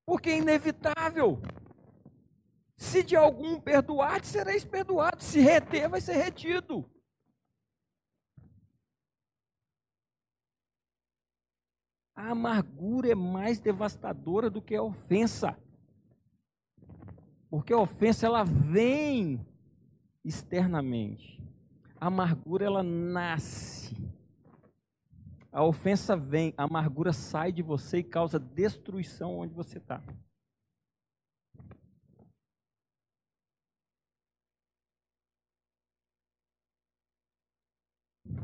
Porque 0.06 0.32
é 0.32 0.38
inevitável. 0.40 1.42
Se 2.76 3.02
de 3.02 3.16
algum 3.16 3.58
perdoar, 3.58 4.22
sereis 4.26 4.66
perdoado. 4.66 5.24
Se 5.24 5.40
reter, 5.40 5.88
vai 5.88 6.02
ser 6.02 6.18
retido. 6.18 6.92
A 12.18 12.32
amargura 12.32 13.12
é 13.12 13.14
mais 13.16 13.60
devastadora 13.60 14.50
do 14.50 14.60
que 14.60 14.76
a 14.76 14.82
ofensa. 14.82 15.56
Porque 17.48 17.72
a 17.72 17.78
ofensa 17.78 18.26
ela 18.26 18.44
vem 18.44 19.46
externamente. 20.26 21.40
A 22.02 22.08
amargura 22.08 22.66
ela 22.66 22.82
nasce. 22.82 23.96
A 25.52 25.64
ofensa 25.64 26.18
vem, 26.18 26.56
a 26.58 26.64
amargura 26.64 27.14
sai 27.14 27.52
de 27.52 27.62
você 27.62 28.00
e 28.00 28.04
causa 28.04 28.40
destruição 28.40 29.38
onde 29.38 29.54
você 29.54 29.78
está. 29.78 30.02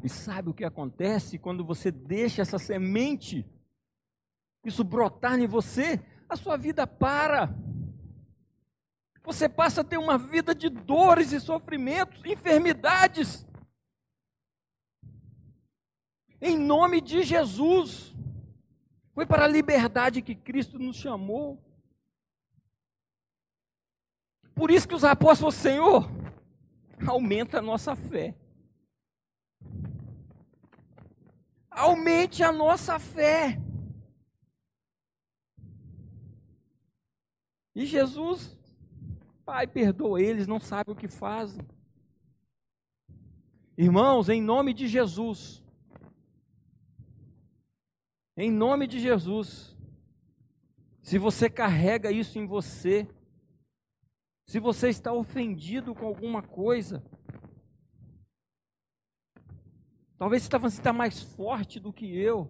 E 0.04 0.10
sabe 0.10 0.50
o 0.50 0.54
que 0.54 0.64
acontece 0.64 1.40
quando 1.40 1.66
você 1.66 1.90
deixa 1.90 2.44
essa 2.44 2.60
semente 2.60 3.44
isso 4.64 4.84
brotar 4.84 5.40
em 5.40 5.48
você, 5.48 6.00
a 6.30 6.36
sua 6.36 6.58
vida 6.58 6.88
para. 6.88 7.54
Você 9.24 9.48
passa 9.48 9.82
a 9.82 9.84
ter 9.84 9.98
uma 9.98 10.18
vida 10.18 10.54
de 10.54 10.70
dores 10.70 11.32
e 11.32 11.40
sofrimentos, 11.40 12.24
enfermidades. 12.26 13.46
Em 16.42 16.58
nome 16.58 17.00
de 17.00 17.24
Jesus. 17.24 18.14
Foi 19.14 19.26
para 19.26 19.46
a 19.46 19.48
liberdade 19.48 20.22
que 20.22 20.36
Cristo 20.36 20.80
nos 20.80 20.98
chamou. 20.98 21.64
Por 24.56 24.72
isso 24.72 24.88
que 24.88 24.96
os 24.96 25.04
apóstolos, 25.04 25.56
Senhor, 25.56 26.10
aumenta 27.08 27.60
a 27.60 27.62
nossa 27.62 27.96
fé. 27.96 28.36
Aumente 31.70 32.44
a 32.44 32.52
nossa 32.52 33.00
fé. 33.00 33.60
E 37.84 37.86
Jesus, 37.86 38.58
Pai, 39.44 39.68
perdoa 39.68 40.22
eles, 40.22 40.48
não 40.48 40.58
sabem 40.58 40.94
o 40.94 40.98
que 40.98 41.10
fazem. 41.10 41.60
Irmãos, 43.78 44.30
em 44.30 44.42
nome 44.42 44.74
de 44.74 44.88
Jesus, 44.88 45.62
em 48.38 48.50
nome 48.50 48.88
de 48.88 49.02
Jesus, 49.02 49.78
se 51.02 51.18
você 51.18 51.50
carrega 51.50 52.10
isso 52.10 52.40
em 52.40 52.48
você, 52.48 53.06
se 54.46 54.62
você 54.62 54.88
está 54.88 55.12
ofendido 55.12 55.94
com 55.94 56.06
alguma 56.06 56.42
coisa, 56.42 57.04
talvez 60.18 60.48
você 60.48 60.80
está 60.80 60.94
mais 60.94 61.22
forte 61.22 61.82
do 61.82 61.92
que 61.92 62.18
eu. 62.18 62.50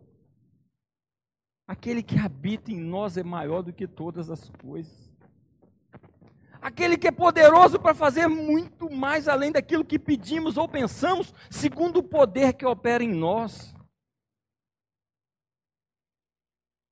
Aquele 1.67 2.03
que 2.03 2.19
habita 2.19 2.71
em 2.71 2.79
nós 2.79 3.17
é 3.17 3.23
maior 3.23 3.63
do 3.63 3.73
que 3.73 3.87
todas 3.87 4.29
as 4.29 4.47
coisas 4.47 5.02
aquele 6.63 6.97
que 6.97 7.09
é 7.09 7.11
poderoso 7.11 7.77
para 7.77 7.93
fazer 7.93 8.27
muito 8.29 8.89
mais 8.89 9.27
além 9.27 9.51
daquilo 9.51 9.83
que 9.83 9.99
pedimos 9.99 10.55
ou 10.55 10.65
pensamos, 10.65 11.33
segundo 11.49 11.97
o 11.97 12.03
poder 12.03 12.53
que 12.53 12.65
opera 12.65 13.03
em 13.03 13.13
nós. 13.13 13.75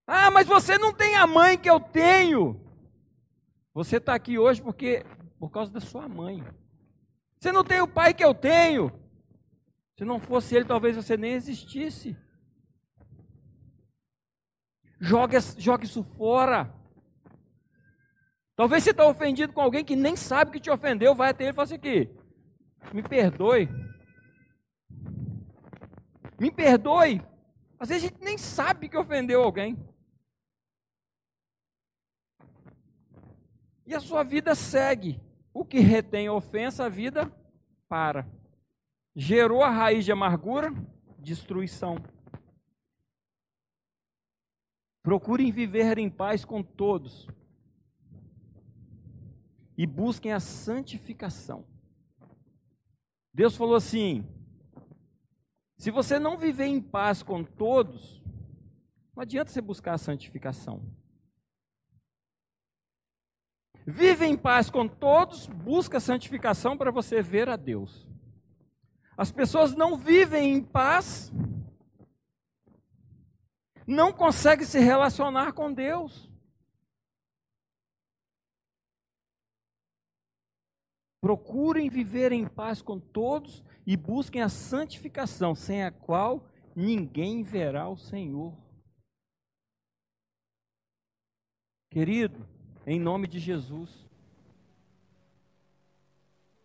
Ah, 0.05 0.29
mas 0.29 0.45
você 0.45 0.77
não 0.77 0.93
tem 0.93 1.15
a 1.15 1.25
mãe 1.25 1.57
que 1.57 1.69
eu 1.69 1.79
tenho. 1.79 2.61
Você 3.73 3.95
está 3.95 4.13
aqui 4.13 4.37
hoje 4.37 4.61
porque 4.61 5.05
por 5.39 5.49
causa 5.49 5.71
da 5.71 5.79
sua 5.79 6.05
mãe. 6.05 6.43
Você 7.39 7.53
não 7.53 7.63
tem 7.63 7.79
o 7.79 7.87
pai 7.87 8.13
que 8.13 8.25
eu 8.25 8.35
tenho. 8.35 8.91
Se 9.97 10.03
não 10.03 10.19
fosse 10.19 10.53
ele, 10.53 10.65
talvez 10.65 10.97
você 10.97 11.15
nem 11.15 11.31
existisse. 11.31 12.17
Jogue 14.99 15.37
isso 15.85 16.03
fora. 16.03 16.80
Talvez 18.55 18.83
você 18.83 18.91
está 18.91 19.05
ofendido 19.05 19.53
com 19.53 19.61
alguém 19.61 19.83
que 19.83 19.95
nem 19.95 20.15
sabe 20.15 20.51
que 20.51 20.59
te 20.59 20.69
ofendeu, 20.69 21.15
vai 21.15 21.29
até 21.29 21.45
ele 21.45 21.51
e 21.51 21.55
fala 21.55 21.63
assim 21.65 21.75
aqui, 21.75 22.09
me 22.93 23.01
perdoe. 23.01 23.69
Me 26.39 26.51
perdoe. 26.51 27.21
Às 27.79 27.89
vezes 27.89 28.03
a 28.03 28.07
gente 28.07 28.23
nem 28.23 28.37
sabe 28.37 28.89
que 28.89 28.97
ofendeu 28.97 29.41
alguém. 29.41 29.77
E 33.85 33.95
a 33.95 33.99
sua 33.99 34.23
vida 34.23 34.55
segue. 34.55 35.21
O 35.53 35.65
que 35.65 35.79
retém 35.79 36.29
ofensa, 36.29 36.85
a 36.85 36.89
vida 36.89 37.31
para. 37.87 38.27
Gerou 39.15 39.63
a 39.63 39.69
raiz 39.69 40.05
de 40.05 40.11
amargura, 40.11 40.73
destruição. 41.19 41.97
Procurem 45.03 45.51
viver 45.51 45.97
em 45.97 46.09
paz 46.09 46.45
com 46.45 46.63
todos 46.63 47.27
e 49.77 49.85
busquem 49.85 50.31
a 50.31 50.39
santificação. 50.39 51.65
Deus 53.33 53.55
falou 53.55 53.75
assim: 53.75 54.27
se 55.77 55.89
você 55.89 56.19
não 56.19 56.37
viver 56.37 56.65
em 56.65 56.81
paz 56.81 57.23
com 57.23 57.43
todos, 57.43 58.21
não 59.15 59.23
adianta 59.23 59.51
você 59.51 59.61
buscar 59.61 59.93
a 59.93 59.97
santificação. 59.97 60.81
Vive 63.85 64.25
em 64.25 64.37
paz 64.37 64.69
com 64.69 64.87
todos, 64.87 65.47
busca 65.47 65.97
a 65.97 66.01
santificação 66.01 66.77
para 66.77 66.91
você 66.91 67.21
ver 67.21 67.49
a 67.49 67.55
Deus. 67.55 68.07
As 69.17 69.31
pessoas 69.31 69.75
não 69.75 69.97
vivem 69.97 70.53
em 70.53 70.63
paz, 70.63 71.31
não 73.85 74.13
conseguem 74.13 74.65
se 74.65 74.79
relacionar 74.79 75.53
com 75.53 75.73
Deus. 75.73 76.30
Procurem 81.21 81.87
viver 81.87 82.31
em 82.31 82.47
paz 82.47 82.81
com 82.81 82.99
todos 82.99 83.63
e 83.85 83.95
busquem 83.95 84.41
a 84.41 84.49
santificação, 84.49 85.53
sem 85.53 85.83
a 85.83 85.91
qual 85.91 86.43
ninguém 86.75 87.43
verá 87.43 87.87
o 87.87 87.95
Senhor. 87.95 88.57
Querido, 91.91 92.47
em 92.87 92.99
nome 92.99 93.27
de 93.27 93.37
Jesus, 93.37 94.09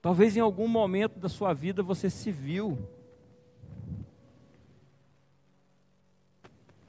talvez 0.00 0.36
em 0.38 0.40
algum 0.40 0.66
momento 0.66 1.18
da 1.18 1.28
sua 1.28 1.52
vida 1.52 1.82
você 1.82 2.08
se 2.08 2.32
viu 2.32 2.78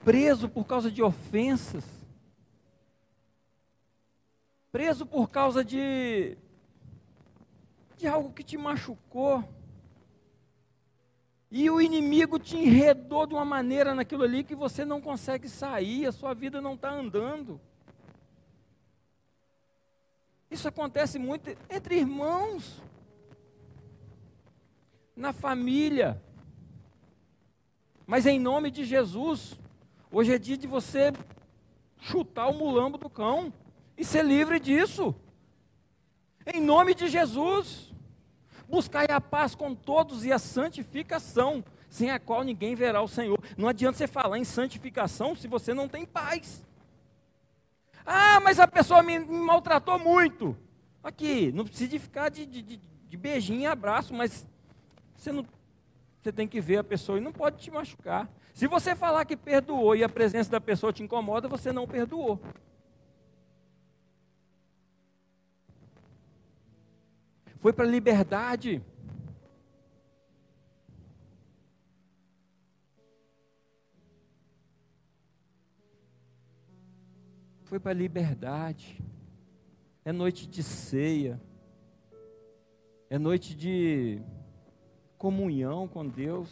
preso 0.05 0.47
por 0.47 0.65
causa 0.65 0.89
de 0.89 1.03
ofensas, 1.03 1.83
preso 4.71 5.05
por 5.05 5.29
causa 5.29 5.65
de 5.65 6.37
de 7.97 8.07
algo 8.07 8.31
que 8.31 8.43
te 8.43 8.57
machucou. 8.57 9.43
E 11.49 11.69
o 11.69 11.81
inimigo 11.81 12.37
te 12.37 12.57
enredou 12.57 13.25
de 13.25 13.33
uma 13.33 13.45
maneira 13.45 13.95
naquilo 13.95 14.23
ali 14.23 14.43
que 14.43 14.55
você 14.55 14.85
não 14.85 15.01
consegue 15.01 15.49
sair, 15.49 16.05
a 16.05 16.11
sua 16.11 16.33
vida 16.33 16.61
não 16.61 16.75
está 16.75 16.91
andando. 16.91 17.59
Isso 20.51 20.67
acontece 20.67 21.17
muito 21.17 21.49
entre 21.69 21.97
irmãos, 21.97 22.81
na 25.15 25.33
família. 25.33 26.21
Mas 28.05 28.25
em 28.25 28.39
nome 28.39 28.69
de 28.69 28.85
Jesus, 28.85 29.57
hoje 30.11 30.33
é 30.33 30.37
dia 30.37 30.57
de 30.57 30.67
você 30.67 31.11
chutar 31.99 32.47
o 32.47 32.53
mulambo 32.53 32.97
do 32.97 33.09
cão 33.09 33.51
e 33.97 34.05
ser 34.05 34.23
livre 34.23 34.59
disso. 34.59 35.15
Em 36.45 36.61
nome 36.61 36.93
de 36.93 37.07
Jesus. 37.07 37.86
Buscai 38.67 39.07
a 39.09 39.21
paz 39.21 39.55
com 39.55 39.73
todos 39.73 40.25
e 40.25 40.31
a 40.31 40.39
santificação, 40.39 41.63
sem 41.89 42.11
a 42.11 42.19
qual 42.19 42.43
ninguém 42.43 42.75
verá 42.75 43.01
o 43.01 43.07
Senhor. 43.07 43.39
Não 43.57 43.67
adianta 43.67 43.97
você 43.97 44.07
falar 44.07 44.37
em 44.37 44.43
santificação 44.43 45.35
se 45.35 45.47
você 45.47 45.73
não 45.73 45.87
tem 45.87 46.05
paz. 46.05 46.63
Ah, 48.05 48.39
mas 48.39 48.59
a 48.59 48.67
pessoa 48.67 49.01
me, 49.01 49.19
me 49.19 49.39
maltratou 49.39 49.97
muito. 49.97 50.55
Aqui, 51.03 51.51
não 51.53 51.63
precisa 51.63 51.97
ficar 51.99 52.29
de, 52.29 52.45
de, 52.45 52.61
de 52.61 53.17
beijinho 53.17 53.61
e 53.61 53.65
abraço, 53.65 54.13
mas 54.13 54.45
você 55.15 55.31
não 55.31 55.45
Você 56.21 56.31
tem 56.31 56.47
que 56.47 56.59
ver 56.59 56.77
a 56.77 56.83
pessoa 56.83 57.17
e 57.17 57.21
não 57.21 57.31
pode 57.31 57.57
te 57.57 57.71
machucar. 57.71 58.29
Se 58.53 58.67
você 58.67 58.95
falar 58.95 59.23
que 59.23 59.37
perdoou 59.37 59.95
e 59.95 60.03
a 60.03 60.09
presença 60.09 60.49
da 60.49 60.59
pessoa 60.59 60.91
te 60.91 61.03
incomoda, 61.03 61.47
você 61.47 61.71
não 61.71 61.87
perdoou. 61.87 62.41
Foi 67.67 67.73
para 67.73 67.83
a 67.83 67.89
liberdade. 67.89 68.81
Foi 77.65 77.77
para 77.77 77.91
a 77.91 77.93
liberdade. 77.93 79.03
É 80.05 80.13
noite 80.13 80.47
de 80.47 80.63
ceia. 80.63 81.41
É 83.09 83.19
noite 83.19 83.53
de 83.53 84.21
comunhão 85.17 85.89
com 85.89 86.07
Deus. 86.07 86.49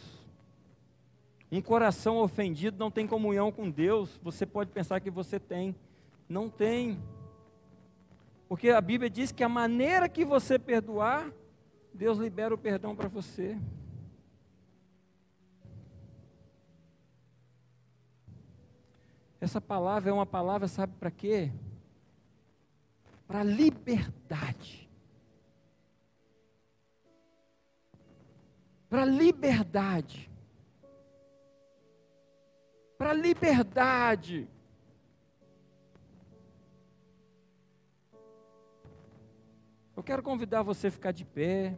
Um 1.50 1.62
coração 1.62 2.18
ofendido 2.18 2.76
não 2.78 2.90
tem 2.90 3.06
comunhão 3.06 3.50
com 3.50 3.70
Deus. 3.70 4.20
Você 4.22 4.44
pode 4.44 4.70
pensar 4.70 5.00
que 5.00 5.10
você 5.10 5.40
tem. 5.40 5.74
Não 6.28 6.50
tem. 6.50 7.02
Porque 8.48 8.70
a 8.70 8.80
Bíblia 8.80 9.10
diz 9.10 9.32
que 9.32 9.42
a 9.42 9.48
maneira 9.48 10.08
que 10.08 10.24
você 10.24 10.58
perdoar, 10.58 11.32
Deus 11.92 12.18
libera 12.18 12.54
o 12.54 12.58
perdão 12.58 12.94
para 12.94 13.08
você. 13.08 13.58
Essa 19.40 19.60
palavra 19.60 20.10
é 20.10 20.12
uma 20.12 20.26
palavra, 20.26 20.68
sabe 20.68 20.92
para 20.98 21.10
quê? 21.10 21.52
Para 23.26 23.42
liberdade. 23.42 24.88
Para 28.88 29.04
liberdade. 29.04 30.30
Para 32.96 33.12
liberdade. 33.12 34.48
Eu 39.96 40.02
quero 40.02 40.22
convidar 40.22 40.62
você 40.62 40.88
a 40.88 40.90
ficar 40.90 41.10
de 41.10 41.24
pé. 41.24 41.74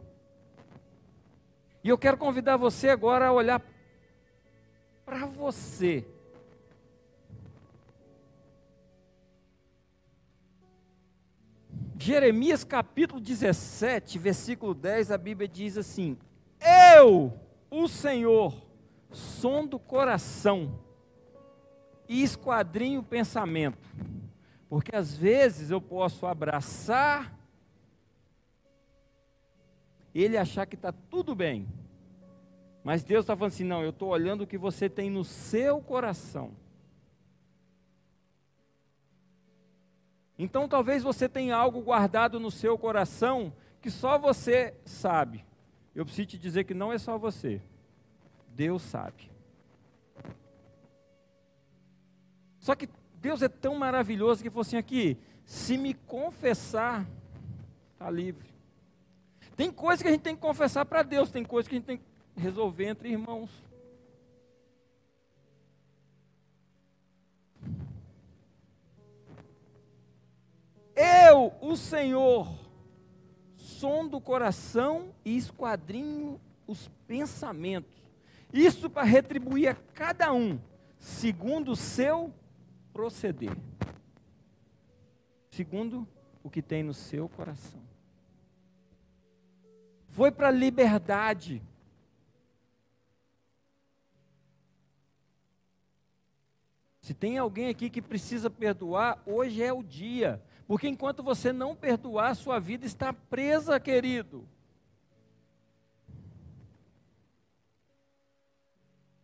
E 1.81 1.87
eu 1.87 1.97
quero 1.97 2.17
convidar 2.17 2.57
você 2.57 2.89
agora 2.89 3.27
a 3.27 3.31
olhar 3.31 3.61
para 5.05 5.25
você. 5.25 6.05
Jeremias 11.97 12.65
capítulo 12.65 13.21
17, 13.21 14.19
versículo 14.19 14.73
10, 14.73 15.11
a 15.11 15.17
Bíblia 15.17 15.47
diz 15.47 15.77
assim: 15.77 16.17
Eu, 16.97 17.39
o 17.71 17.87
Senhor, 17.87 18.53
som 19.11 19.63
o 19.71 19.79
coração 19.79 20.77
e 22.07 22.21
esquadrinho 22.21 22.99
o 22.99 23.03
pensamento, 23.03 23.87
porque 24.67 24.93
às 24.93 25.15
vezes 25.15 25.71
eu 25.71 25.79
posso 25.79 26.25
abraçar 26.25 27.38
ele 30.13 30.37
achar 30.37 30.65
que 30.65 30.75
está 30.75 30.91
tudo 30.91 31.35
bem. 31.35 31.67
Mas 32.83 33.03
Deus 33.03 33.23
está 33.23 33.35
falando 33.35 33.53
assim: 33.53 33.63
não, 33.63 33.83
eu 33.83 33.89
estou 33.89 34.09
olhando 34.09 34.41
o 34.41 34.47
que 34.47 34.57
você 34.57 34.89
tem 34.89 35.09
no 35.09 35.23
seu 35.23 35.81
coração. 35.81 36.51
Então 40.37 40.69
talvez 40.69 41.03
você 41.03 41.27
tenha 41.27 41.55
algo 41.55 41.81
guardado 41.81 42.39
no 42.39 42.49
seu 42.49 42.77
coração 42.77 43.53
que 43.81 43.91
só 43.91 44.17
você 44.17 44.73
sabe. 44.85 45.45
Eu 45.93 46.05
preciso 46.05 46.29
te 46.29 46.37
dizer 46.37 46.63
que 46.63 46.73
não 46.73 46.93
é 46.93 46.97
só 46.97 47.17
você. 47.17 47.61
Deus 48.55 48.81
sabe. 48.81 49.29
Só 52.59 52.75
que 52.75 52.89
Deus 53.15 53.41
é 53.41 53.49
tão 53.49 53.75
maravilhoso 53.75 54.41
que 54.41 54.49
falou 54.49 54.61
assim 54.61 54.77
aqui: 54.77 55.17
se 55.43 55.77
me 55.77 55.93
confessar, 55.93 57.05
está 57.93 58.09
livre. 58.09 58.49
Tem 59.59 59.69
coisa 59.69 60.01
que 60.01 60.07
a 60.07 60.11
gente 60.13 60.21
tem 60.21 60.35
que 60.37 60.41
confessar 60.41 60.85
para 60.85 61.03
Deus, 61.03 61.31
tem 61.31 61.43
coisa 61.43 61.67
que 61.67 61.75
a 61.75 61.79
gente 61.79 61.85
tem 61.85 61.97
que 61.97 62.05
resolver 62.37 62.85
entre 62.85 63.09
irmãos. 63.09 63.51
Eu, 70.95 71.53
o 71.59 71.75
Senhor, 71.75 72.47
som 73.57 74.07
do 74.07 74.21
coração 74.21 75.13
e 75.25 75.35
esquadrinho 75.35 76.39
os 76.65 76.89
pensamentos. 77.05 78.01
Isso 78.53 78.89
para 78.89 79.03
retribuir 79.03 79.71
a 79.71 79.75
cada 79.93 80.31
um, 80.31 80.57
segundo 80.97 81.73
o 81.73 81.75
seu 81.75 82.33
proceder. 82.93 83.57
Segundo 85.51 86.07
o 86.41 86.49
que 86.49 86.61
tem 86.61 86.81
no 86.81 86.93
seu 86.93 87.27
coração 87.27 87.88
foi 90.19 90.31
para 90.31 90.49
a 90.49 90.51
liberdade. 90.51 91.63
Se 96.99 97.13
tem 97.13 97.37
alguém 97.37 97.69
aqui 97.69 97.89
que 97.89 98.01
precisa 98.01 98.49
perdoar, 98.49 99.23
hoje 99.25 99.63
é 99.63 99.71
o 99.71 99.81
dia. 99.81 100.43
Porque 100.67 100.89
enquanto 100.89 101.23
você 101.23 101.53
não 101.53 101.73
perdoar, 101.73 102.35
sua 102.35 102.59
vida 102.59 102.85
está 102.85 103.13
presa, 103.13 103.79
querido. 103.79 104.45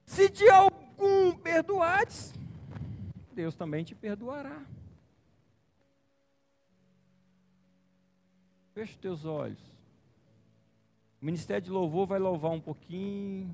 Se 0.05 0.29
de 0.29 0.47
algum 0.49 1.35
perdoares, 1.35 2.33
Deus 3.33 3.53
também 3.53 3.83
te 3.83 3.93
perdoará. 3.93 4.63
Feche 8.73 8.93
os 8.93 8.99
teus 8.99 9.25
olhos. 9.25 9.74
O 11.25 11.31
Ministério 11.33 11.63
de 11.63 11.71
Louvor 11.71 12.05
vai 12.05 12.19
louvar 12.19 12.51
um 12.51 12.61
pouquinho. 12.61 13.49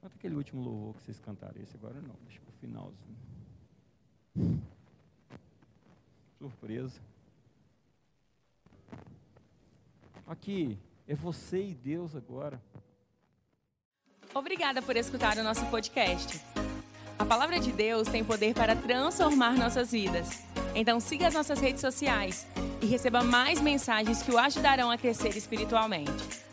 Quanto 0.00 0.16
aquele 0.16 0.34
último 0.34 0.60
louvor 0.60 0.96
que 0.96 1.02
vocês 1.04 1.20
cantaram? 1.20 1.62
Esse 1.62 1.76
agora 1.76 2.00
não, 2.00 2.16
deixa 2.24 2.40
para 2.40 2.50
o 2.50 2.54
finalzinho. 2.58 3.16
Surpresa. 6.40 7.00
Aqui, 10.26 10.76
é 11.06 11.14
você 11.14 11.68
e 11.68 11.72
Deus 11.72 12.16
agora. 12.16 12.60
Obrigada 14.34 14.82
por 14.82 14.96
escutar 14.96 15.38
o 15.38 15.44
nosso 15.44 15.64
podcast. 15.66 16.40
A 17.16 17.24
palavra 17.24 17.60
de 17.60 17.70
Deus 17.70 18.08
tem 18.08 18.24
poder 18.24 18.54
para 18.54 18.74
transformar 18.74 19.56
nossas 19.56 19.92
vidas. 19.92 20.42
Então 20.74 20.98
siga 20.98 21.28
as 21.28 21.34
nossas 21.34 21.60
redes 21.60 21.80
sociais 21.80 22.44
e 22.82 22.86
receba 22.86 23.22
mais 23.22 23.60
mensagens 23.60 24.20
que 24.20 24.32
o 24.32 24.38
ajudarão 24.38 24.90
a 24.90 24.98
crescer 24.98 25.36
espiritualmente. 25.36 26.45